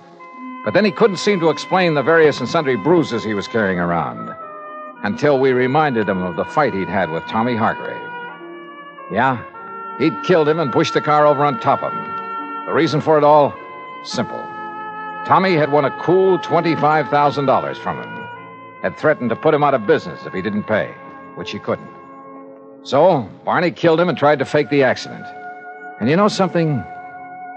But 0.65 0.73
then 0.73 0.83
he 0.83 0.91
couldn't 0.91 1.17
seem 1.17 1.39
to 1.41 1.51
explain 1.51 1.93
the 1.93 2.01
various 2.01 2.39
and 2.39 2.49
sundry 2.49 2.75
bruises 2.75 3.23
he 3.23 3.35
was 3.35 3.47
carrying 3.47 3.79
around 3.79 4.33
until 5.03 5.39
we 5.39 5.51
reminded 5.51 6.09
him 6.09 6.21
of 6.21 6.35
the 6.35 6.45
fight 6.45 6.73
he'd 6.73 6.89
had 6.89 7.09
with 7.09 7.23
Tommy 7.27 7.55
Hargrave. 7.55 8.01
Yeah, 9.11 9.43
he'd 9.97 10.23
killed 10.23 10.47
him 10.47 10.59
and 10.59 10.71
pushed 10.71 10.93
the 10.93 11.01
car 11.01 11.25
over 11.25 11.43
on 11.43 11.59
top 11.59 11.83
of 11.83 11.91
him. 11.93 12.65
The 12.65 12.73
reason 12.73 13.01
for 13.01 13.17
it 13.17 13.23
all? 13.23 13.53
Simple. 14.03 14.43
Tommy 15.25 15.55
had 15.55 15.71
won 15.71 15.85
a 15.85 15.99
cool 15.99 16.39
$25,000 16.39 17.77
from 17.77 18.01
him, 18.01 18.27
had 18.81 18.97
threatened 18.97 19.29
to 19.29 19.35
put 19.35 19.53
him 19.53 19.63
out 19.63 19.73
of 19.73 19.87
business 19.87 20.25
if 20.25 20.33
he 20.33 20.41
didn't 20.41 20.63
pay, 20.63 20.93
which 21.35 21.51
he 21.51 21.59
couldn't. 21.59 21.89
So, 22.83 23.29
Barney 23.43 23.71
killed 23.71 23.99
him 23.99 24.09
and 24.09 24.17
tried 24.17 24.39
to 24.39 24.45
fake 24.45 24.69
the 24.69 24.83
accident. 24.83 25.25
And 25.99 26.09
you 26.09 26.15
know 26.15 26.29
something? 26.29 26.83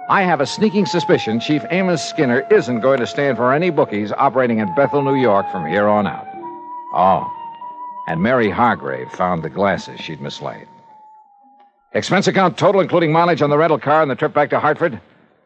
I 0.09 0.23
have 0.23 0.41
a 0.41 0.47
sneaking 0.47 0.87
suspicion 0.87 1.39
Chief 1.39 1.65
Amos 1.71 2.03
Skinner 2.03 2.45
isn't 2.51 2.81
going 2.81 2.99
to 2.99 3.07
stand 3.07 3.37
for 3.37 3.53
any 3.53 3.71
bookies 3.71 4.13
operating 4.13 4.59
in 4.59 4.75
Bethel, 4.75 5.03
New 5.03 5.15
York 5.15 5.51
from 5.53 5.65
here 5.65 5.87
on 5.87 6.07
out. 6.07 6.27
Oh, 6.93 7.32
and 8.13 8.23
Mary 8.23 8.51
Hargrave 8.51 9.11
found 9.13 9.43
the 9.43 9.49
glasses 9.49 9.99
she'd 9.99 10.21
mislaid. 10.21 10.69
Expense 11.95 12.27
account 12.27 12.59
total, 12.59 12.83
including 12.83 13.11
mileage 13.11 13.41
on 13.41 13.49
the 13.49 13.57
rental 13.57 13.79
car 13.79 14.03
and 14.03 14.11
the 14.11 14.15
trip 14.15 14.35
back 14.35 14.51
to 14.51 14.61
Hartford, 14.61 15.01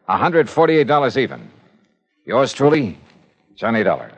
$148 0.09 1.17
even. 1.17 1.49
Yours 2.25 2.51
truly, 2.51 2.99
Johnny 3.55 3.83
Dollar. 3.83 4.11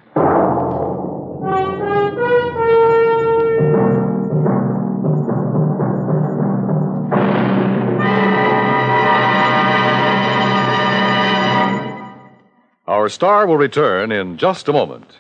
Our 12.88 13.10
star 13.10 13.46
will 13.46 13.58
return 13.58 14.12
in 14.12 14.40
just 14.40 14.68
a 14.68 14.74
moment. 14.74 15.20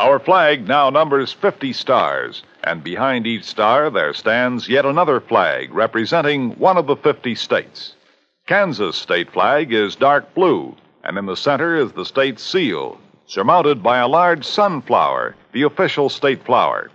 Our 0.00 0.18
flag 0.18 0.66
now 0.66 0.88
numbers 0.88 1.30
50 1.30 1.74
stars, 1.74 2.42
and 2.64 2.82
behind 2.82 3.26
each 3.26 3.44
star 3.44 3.90
there 3.90 4.14
stands 4.14 4.66
yet 4.66 4.86
another 4.86 5.20
flag 5.20 5.74
representing 5.74 6.52
one 6.52 6.78
of 6.78 6.86
the 6.86 6.96
50 6.96 7.34
states. 7.34 7.96
Kansas 8.46 8.96
state 8.96 9.30
flag 9.30 9.74
is 9.74 9.94
dark 9.94 10.32
blue, 10.34 10.74
and 11.04 11.18
in 11.18 11.26
the 11.26 11.36
center 11.36 11.76
is 11.76 11.92
the 11.92 12.06
state 12.06 12.40
seal, 12.40 12.98
surmounted 13.26 13.82
by 13.82 13.98
a 13.98 14.08
large 14.08 14.46
sunflower, 14.46 15.36
the 15.52 15.64
official 15.64 16.08
state 16.08 16.42
flower. 16.46 16.90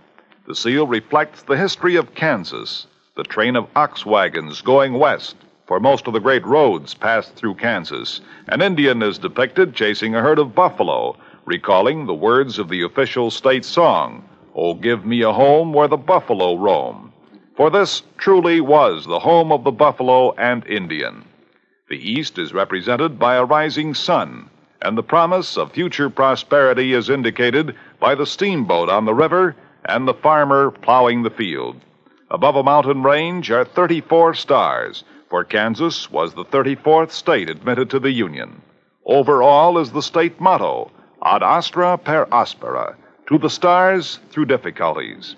The 0.48 0.56
seal 0.56 0.88
reflects 0.88 1.42
the 1.42 1.56
history 1.56 1.94
of 1.94 2.16
Kansas, 2.16 2.88
the 3.14 3.22
train 3.22 3.54
of 3.54 3.68
ox 3.76 4.04
wagons 4.04 4.62
going 4.62 4.94
west, 4.94 5.36
for 5.68 5.78
most 5.78 6.08
of 6.08 6.12
the 6.12 6.18
great 6.18 6.44
roads 6.44 6.92
passed 6.94 7.36
through 7.36 7.54
Kansas. 7.54 8.20
An 8.48 8.62
Indian 8.62 9.00
is 9.00 9.18
depicted 9.18 9.76
chasing 9.76 10.16
a 10.16 10.22
herd 10.22 10.40
of 10.40 10.56
buffalo, 10.56 11.16
recalling 11.46 12.04
the 12.04 12.14
words 12.14 12.58
of 12.58 12.68
the 12.68 12.82
official 12.82 13.30
state 13.30 13.64
song, 13.64 14.28
Oh, 14.54 14.74
give 14.74 15.06
me 15.06 15.22
a 15.22 15.32
home 15.32 15.72
where 15.72 15.86
the 15.86 15.96
buffalo 15.96 16.56
roam. 16.56 17.12
For 17.56 17.70
this 17.70 18.02
truly 18.18 18.60
was 18.60 19.06
the 19.06 19.20
home 19.20 19.52
of 19.52 19.62
the 19.64 19.70
buffalo 19.70 20.32
and 20.32 20.66
Indian. 20.66 21.24
The 21.88 22.10
East 22.10 22.36
is 22.38 22.52
represented 22.52 23.18
by 23.18 23.36
a 23.36 23.44
rising 23.44 23.94
sun, 23.94 24.50
and 24.82 24.98
the 24.98 25.02
promise 25.02 25.56
of 25.56 25.70
future 25.70 26.10
prosperity 26.10 26.92
is 26.92 27.08
indicated 27.08 27.76
by 28.00 28.16
the 28.16 28.26
steamboat 28.26 28.88
on 28.88 29.04
the 29.04 29.14
river 29.14 29.54
and 29.84 30.06
the 30.06 30.14
farmer 30.14 30.72
plowing 30.72 31.22
the 31.22 31.30
field. 31.30 31.76
Above 32.28 32.56
a 32.56 32.62
mountain 32.62 33.04
range 33.04 33.52
are 33.52 33.64
34 33.64 34.34
stars, 34.34 35.04
for 35.30 35.44
Kansas 35.44 36.10
was 36.10 36.34
the 36.34 36.44
34th 36.44 37.12
state 37.12 37.48
admitted 37.48 37.88
to 37.90 38.00
the 38.00 38.10
Union. 38.10 38.62
Overall 39.04 39.78
is 39.78 39.92
the 39.92 40.02
state 40.02 40.40
motto, 40.40 40.90
Ad 41.26 41.42
astra 41.42 41.98
per 41.98 42.24
aspera, 42.30 42.94
to 43.26 43.36
the 43.36 43.50
stars 43.50 44.20
through 44.30 44.44
difficulties. 44.44 45.34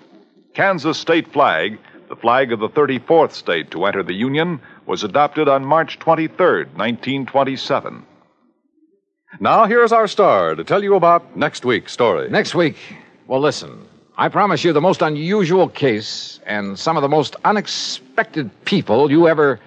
Kansas 0.53 0.99
state 0.99 1.27
flag, 1.33 1.79
the 2.09 2.15
flag 2.15 2.51
of 2.51 2.59
the 2.59 2.69
34th 2.69 3.31
state 3.31 3.71
to 3.71 3.83
enter 3.85 4.03
the 4.03 4.13
Union, 4.13 4.61
was 4.85 5.03
adopted 5.03 5.47
on 5.47 5.65
March 5.65 5.97
23, 5.97 6.65
1927. 6.75 8.05
Now, 9.39 9.65
here's 9.65 9.91
our 9.91 10.07
star 10.07 10.53
to 10.53 10.63
tell 10.63 10.83
you 10.83 10.93
about 10.93 11.35
next 11.35 11.65
week's 11.65 11.91
story. 11.91 12.29
Next 12.29 12.53
week, 12.53 12.77
well, 13.25 13.39
listen. 13.39 13.87
I 14.15 14.29
promise 14.29 14.63
you 14.63 14.73
the 14.73 14.81
most 14.81 15.01
unusual 15.01 15.67
case 15.69 16.39
and 16.45 16.77
some 16.77 16.97
of 16.97 17.01
the 17.01 17.09
most 17.09 17.35
unexpected 17.43 18.51
people 18.63 19.09
you 19.09 19.27
ever. 19.27 19.59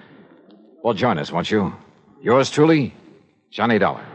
Well, 0.85 0.93
join 0.93 1.17
us, 1.17 1.33
won't 1.33 1.51
you? 1.51 1.75
Yours 2.21 2.49
truly, 2.49 2.93
Johnny 3.51 3.77
Dollar. 3.77 4.05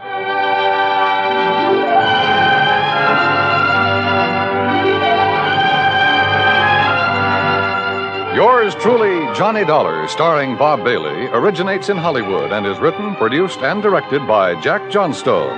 Yours 8.68 8.82
truly, 8.82 9.34
Johnny 9.34 9.64
Dollar, 9.64 10.06
starring 10.08 10.54
Bob 10.54 10.84
Bailey, 10.84 11.28
originates 11.28 11.88
in 11.88 11.96
Hollywood 11.96 12.52
and 12.52 12.66
is 12.66 12.78
written, 12.78 13.16
produced, 13.16 13.60
and 13.60 13.82
directed 13.82 14.26
by 14.28 14.60
Jack 14.60 14.90
Johnstone. 14.90 15.56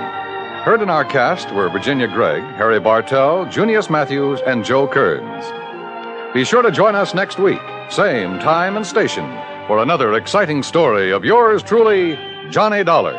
Heard 0.63 0.81
in 0.81 0.89
our 0.89 1.03
cast 1.03 1.51
were 1.51 1.67
Virginia 1.67 2.07
Gregg, 2.07 2.41
Harry 2.55 2.79
Bartell, 2.79 3.45
Junius 3.47 3.89
Matthews, 3.89 4.39
and 4.47 4.63
Joe 4.63 4.87
Kearns. 4.87 5.43
Be 6.33 6.45
sure 6.45 6.61
to 6.61 6.71
join 6.71 6.95
us 6.95 7.13
next 7.13 7.37
week, 7.37 7.59
same 7.89 8.39
time 8.39 8.77
and 8.77 8.87
station, 8.87 9.29
for 9.67 9.79
another 9.79 10.13
exciting 10.13 10.63
story 10.63 11.11
of 11.11 11.25
yours 11.25 11.61
truly, 11.61 12.17
Johnny 12.49 12.81
Dollar. 12.81 13.11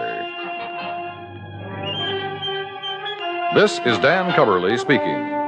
This 3.55 3.73
is 3.85 3.99
Dan 3.99 4.33
Cubberly 4.33 4.81
speaking. 4.81 5.42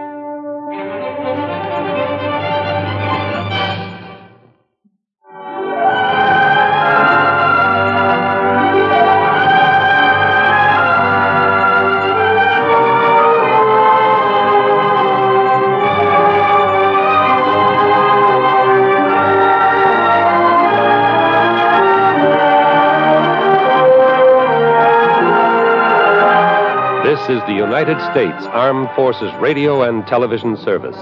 United 27.84 28.12
States 28.12 28.46
Armed 28.46 28.88
Forces 28.96 29.30
Radio 29.42 29.82
and 29.82 30.06
Television 30.06 30.56
Service. 30.56 30.96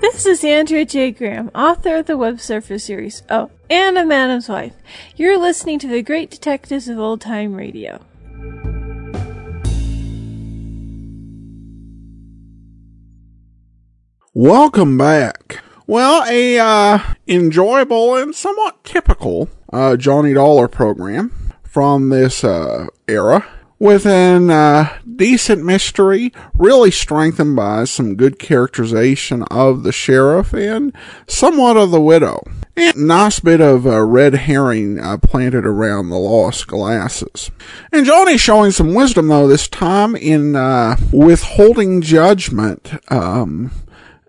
This 0.00 0.24
is 0.24 0.42
Andrea 0.42 0.86
J. 0.86 1.10
Graham, 1.10 1.50
author 1.54 1.96
of 1.96 2.06
the 2.06 2.16
Web 2.16 2.40
Surfer 2.40 2.78
series. 2.78 3.22
Oh, 3.28 3.50
and 3.68 3.98
a 3.98 4.06
Madam's 4.06 4.48
Wife. 4.48 4.72
You're 5.16 5.36
listening 5.36 5.78
to 5.80 5.88
the 5.88 6.00
Great 6.00 6.30
Detectives 6.30 6.88
of 6.88 6.98
Old 6.98 7.20
Time 7.20 7.54
Radio. 7.54 8.00
Welcome 14.32 14.96
back. 14.96 15.62
Well, 15.86 16.24
a 16.26 16.58
uh, 16.58 16.98
enjoyable 17.28 18.16
and 18.16 18.34
somewhat 18.34 18.82
typical 18.84 19.50
uh, 19.70 19.96
Johnny 19.96 20.32
Dollar 20.32 20.66
program 20.66 21.52
from 21.62 22.08
this 22.08 22.42
uh, 22.42 22.86
era 23.06 23.46
with 23.78 24.06
an 24.06 24.48
uh, 24.48 24.98
decent 25.14 25.62
mystery, 25.62 26.32
really 26.54 26.90
strengthened 26.90 27.54
by 27.54 27.84
some 27.84 28.14
good 28.14 28.38
characterization 28.38 29.42
of 29.50 29.82
the 29.82 29.92
sheriff 29.92 30.54
and 30.54 30.90
somewhat 31.26 31.76
of 31.76 31.90
the 31.90 32.00
widow. 32.00 32.42
And 32.76 32.96
nice 33.06 33.40
bit 33.40 33.60
of 33.60 33.86
uh, 33.86 34.00
red 34.00 34.34
herring 34.34 34.98
uh, 34.98 35.18
planted 35.18 35.66
around 35.66 36.08
the 36.08 36.16
lost 36.16 36.66
glasses. 36.66 37.50
And 37.92 38.06
Johnny 38.06 38.38
showing 38.38 38.70
some 38.70 38.94
wisdom 38.94 39.28
though 39.28 39.46
this 39.46 39.68
time 39.68 40.16
in 40.16 40.56
uh, 40.56 40.96
withholding 41.12 42.00
judgment. 42.00 42.90
Um, 43.12 43.70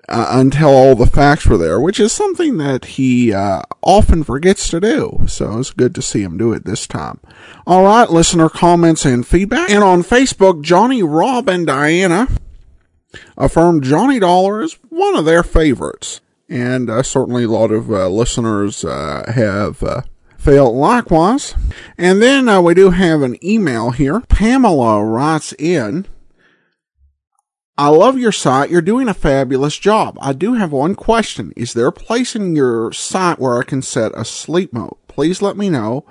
uh, 0.08 0.28
until 0.30 0.70
all 0.70 0.96
the 0.96 1.06
facts 1.06 1.46
were 1.46 1.58
there, 1.58 1.80
which 1.80 2.00
is 2.00 2.12
something 2.12 2.58
that 2.58 2.86
he 2.86 3.34
uh, 3.34 3.62
often 3.82 4.24
forgets 4.24 4.70
to 4.70 4.80
do. 4.80 5.22
So 5.28 5.60
it's 5.60 5.72
good 5.72 5.96
to 5.96 6.02
see 6.02 6.22
him 6.22 6.38
do 6.38 6.54
it 6.54 6.66
this 6.66 6.88
time. 6.88 7.20
All 7.66 7.84
right, 7.84 8.10
listener 8.10 8.50
comments 8.50 9.06
and 9.06 9.26
feedback. 9.26 9.70
And 9.70 9.84
on 9.84 10.04
Facebook, 10.04 10.62
Johnny, 10.62 11.02
Rob, 11.02 11.50
and 11.50 11.66
Diana 11.66 12.28
affirmed 13.38 13.84
Johnny 13.84 14.20
Dollar 14.20 14.62
is 14.62 14.78
one 14.90 15.16
of 15.16 15.26
their 15.26 15.44
favorites. 15.44 16.22
And 16.48 16.90
uh, 16.90 17.02
certainly 17.02 17.46
a 17.46 17.50
lot 17.50 17.72
of 17.72 17.90
uh, 17.90 18.08
listeners 18.08 18.86
uh, 18.86 19.32
have 19.34 19.82
uh, 19.82 20.02
felt 20.38 20.76
likewise. 20.76 21.56
And 21.98 22.22
then 22.22 22.64
we 22.64 22.76
do 22.76 22.92
have 22.92 23.24
an 23.24 23.44
email 23.44 23.92
here. 23.92 24.20
Pamela 24.22 25.04
writes 25.04 25.54
in 25.58 26.06
I 27.78 27.90
love 27.90 28.18
your 28.18 28.32
site. 28.32 28.70
You're 28.70 28.82
doing 28.82 29.10
a 29.10 29.14
fabulous 29.14 29.78
job. 29.78 30.18
I 30.22 30.32
do 30.32 30.54
have 30.54 30.72
one 30.72 30.96
question. 30.96 31.52
Is 31.58 31.74
there 31.74 31.88
a 31.88 31.92
place 31.92 32.34
in 32.34 32.56
your 32.56 32.94
site 32.94 33.38
where 33.38 33.60
I 33.60 33.64
can 33.64 33.82
set 33.82 34.14
a 34.16 34.24
sleep 34.24 34.72
mode? 34.72 34.96
Please 35.10 35.42
let 35.42 35.58
me 35.58 35.70
know. 35.70 36.06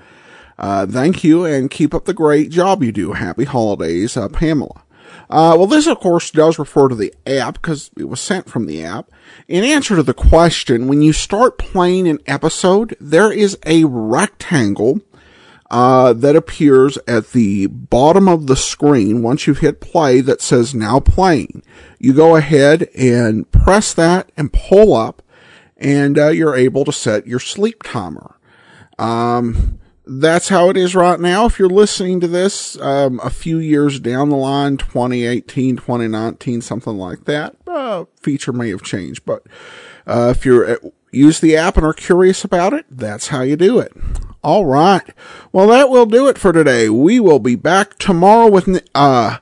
Uh, 0.58 0.86
thank 0.86 1.24
you 1.24 1.46
and 1.46 1.70
keep 1.70 1.94
up 1.94 2.04
the 2.04 2.12
great 2.12 2.50
job 2.50 2.82
you 2.82 2.92
do. 2.92 3.12
Happy 3.12 3.44
holidays, 3.44 4.14
uh, 4.14 4.28
Pamela. 4.28 4.82
Uh, 5.30 5.56
well, 5.56 5.66
this 5.66 5.86
of 5.86 5.98
course 6.00 6.30
does 6.30 6.58
refer 6.58 6.88
to 6.88 6.94
the 6.94 7.14
app 7.26 7.54
because 7.54 7.90
it 7.96 8.10
was 8.10 8.20
sent 8.20 8.46
from 8.48 8.66
the 8.66 8.84
app. 8.84 9.10
In 9.48 9.64
answer 9.64 9.96
to 9.96 10.02
the 10.02 10.12
question, 10.12 10.86
when 10.86 11.00
you 11.00 11.14
start 11.14 11.56
playing 11.56 12.06
an 12.06 12.18
episode, 12.26 12.94
there 13.00 13.32
is 13.32 13.56
a 13.64 13.84
rectangle 13.84 15.00
uh, 15.70 16.12
that 16.12 16.36
appears 16.36 16.98
at 17.08 17.32
the 17.32 17.66
bottom 17.66 18.28
of 18.28 18.46
the 18.46 18.56
screen 18.56 19.22
once 19.22 19.46
you've 19.46 19.58
hit 19.58 19.80
play 19.80 20.20
that 20.20 20.40
says 20.40 20.74
now 20.74 21.00
playing. 21.00 21.62
You 21.98 22.12
go 22.12 22.36
ahead 22.36 22.88
and 22.96 23.50
press 23.50 23.94
that 23.94 24.30
and 24.36 24.52
pull 24.52 24.94
up 24.94 25.22
and 25.76 26.18
uh, 26.18 26.28
you're 26.28 26.54
able 26.54 26.84
to 26.84 26.92
set 26.92 27.26
your 27.26 27.40
sleep 27.40 27.82
timer. 27.82 28.36
Um, 28.98 29.80
that's 30.06 30.48
how 30.48 30.68
it 30.68 30.76
is 30.76 30.94
right 30.94 31.18
now. 31.18 31.46
If 31.46 31.58
you're 31.58 31.68
listening 31.68 32.20
to 32.20 32.28
this 32.28 32.78
um, 32.80 33.20
a 33.22 33.30
few 33.30 33.58
years 33.58 33.98
down 33.98 34.28
the 34.28 34.36
line, 34.36 34.76
2018, 34.76 35.76
2019, 35.76 36.60
something 36.60 36.96
like 36.96 37.24
that, 37.24 37.56
uh, 37.66 38.04
feature 38.20 38.52
may 38.52 38.68
have 38.70 38.82
changed. 38.82 39.24
But 39.24 39.44
uh, 40.06 40.32
if 40.36 40.44
you're 40.44 40.66
at, 40.66 40.80
use 41.14 41.40
the 41.40 41.56
app 41.56 41.76
and 41.76 41.86
are 41.86 41.92
curious 41.92 42.44
about 42.44 42.72
it, 42.72 42.86
that's 42.90 43.28
how 43.28 43.42
you 43.42 43.56
do 43.56 43.78
it. 43.78 43.92
All 44.42 44.66
right. 44.66 45.08
Well, 45.52 45.68
that 45.68 45.88
will 45.88 46.06
do 46.06 46.28
it 46.28 46.36
for 46.36 46.52
today. 46.52 46.88
We 46.90 47.18
will 47.18 47.38
be 47.38 47.56
back 47.56 47.98
tomorrow 47.98 48.50
with 48.50 48.86
uh, 48.94 49.38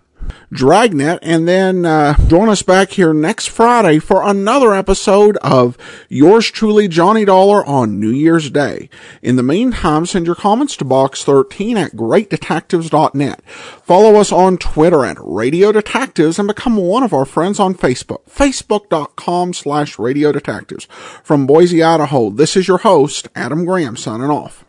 Dragnet, 0.53 1.19
and 1.23 1.49
then 1.49 1.87
uh, 1.87 2.15
join 2.29 2.51
us 2.51 2.63
back 2.63 2.91
here 2.91 3.15
next 3.15 3.47
Friday 3.47 3.99
for 3.99 4.23
another 4.23 4.75
episode 4.75 5.39
of 5.39 5.79
yours 6.11 6.51
truly, 6.51 6.89
Johnny 6.89 7.25
Dollar, 7.25 7.65
on 7.65 7.99
New 7.99 8.11
Year's 8.11 8.51
Day. 8.51 8.91
In 9.23 9.37
the 9.37 9.43
meantime, 9.43 10.05
send 10.05 10.27
your 10.27 10.35
comments 10.35 10.77
to 10.77 10.85
box13 10.85 11.77
at 11.77 11.93
greatdetectives.net. 11.93 13.43
Follow 13.83 14.17
us 14.17 14.31
on 14.31 14.59
Twitter 14.59 15.07
at 15.07 15.17
Radio 15.21 15.73
Detectives 15.73 16.39
and 16.39 16.47
become 16.47 16.77
one 16.77 17.03
of 17.03 17.15
our 17.15 17.25
friends 17.25 17.59
on 17.59 17.75
Facebook, 17.75 18.29
facebook.com 18.29 19.55
slash 19.55 19.99
Radio 19.99 20.33
Detectives. 20.33 20.85
From 21.25 21.47
Boise, 21.47 21.83
Idaho, 21.83 22.29
this 22.29 22.57
is 22.57 22.69
your 22.69 22.79
host, 22.79 23.29
Adam 23.35 23.65
Graham, 23.65 23.97
signing 23.97 24.31
off. 24.31 24.65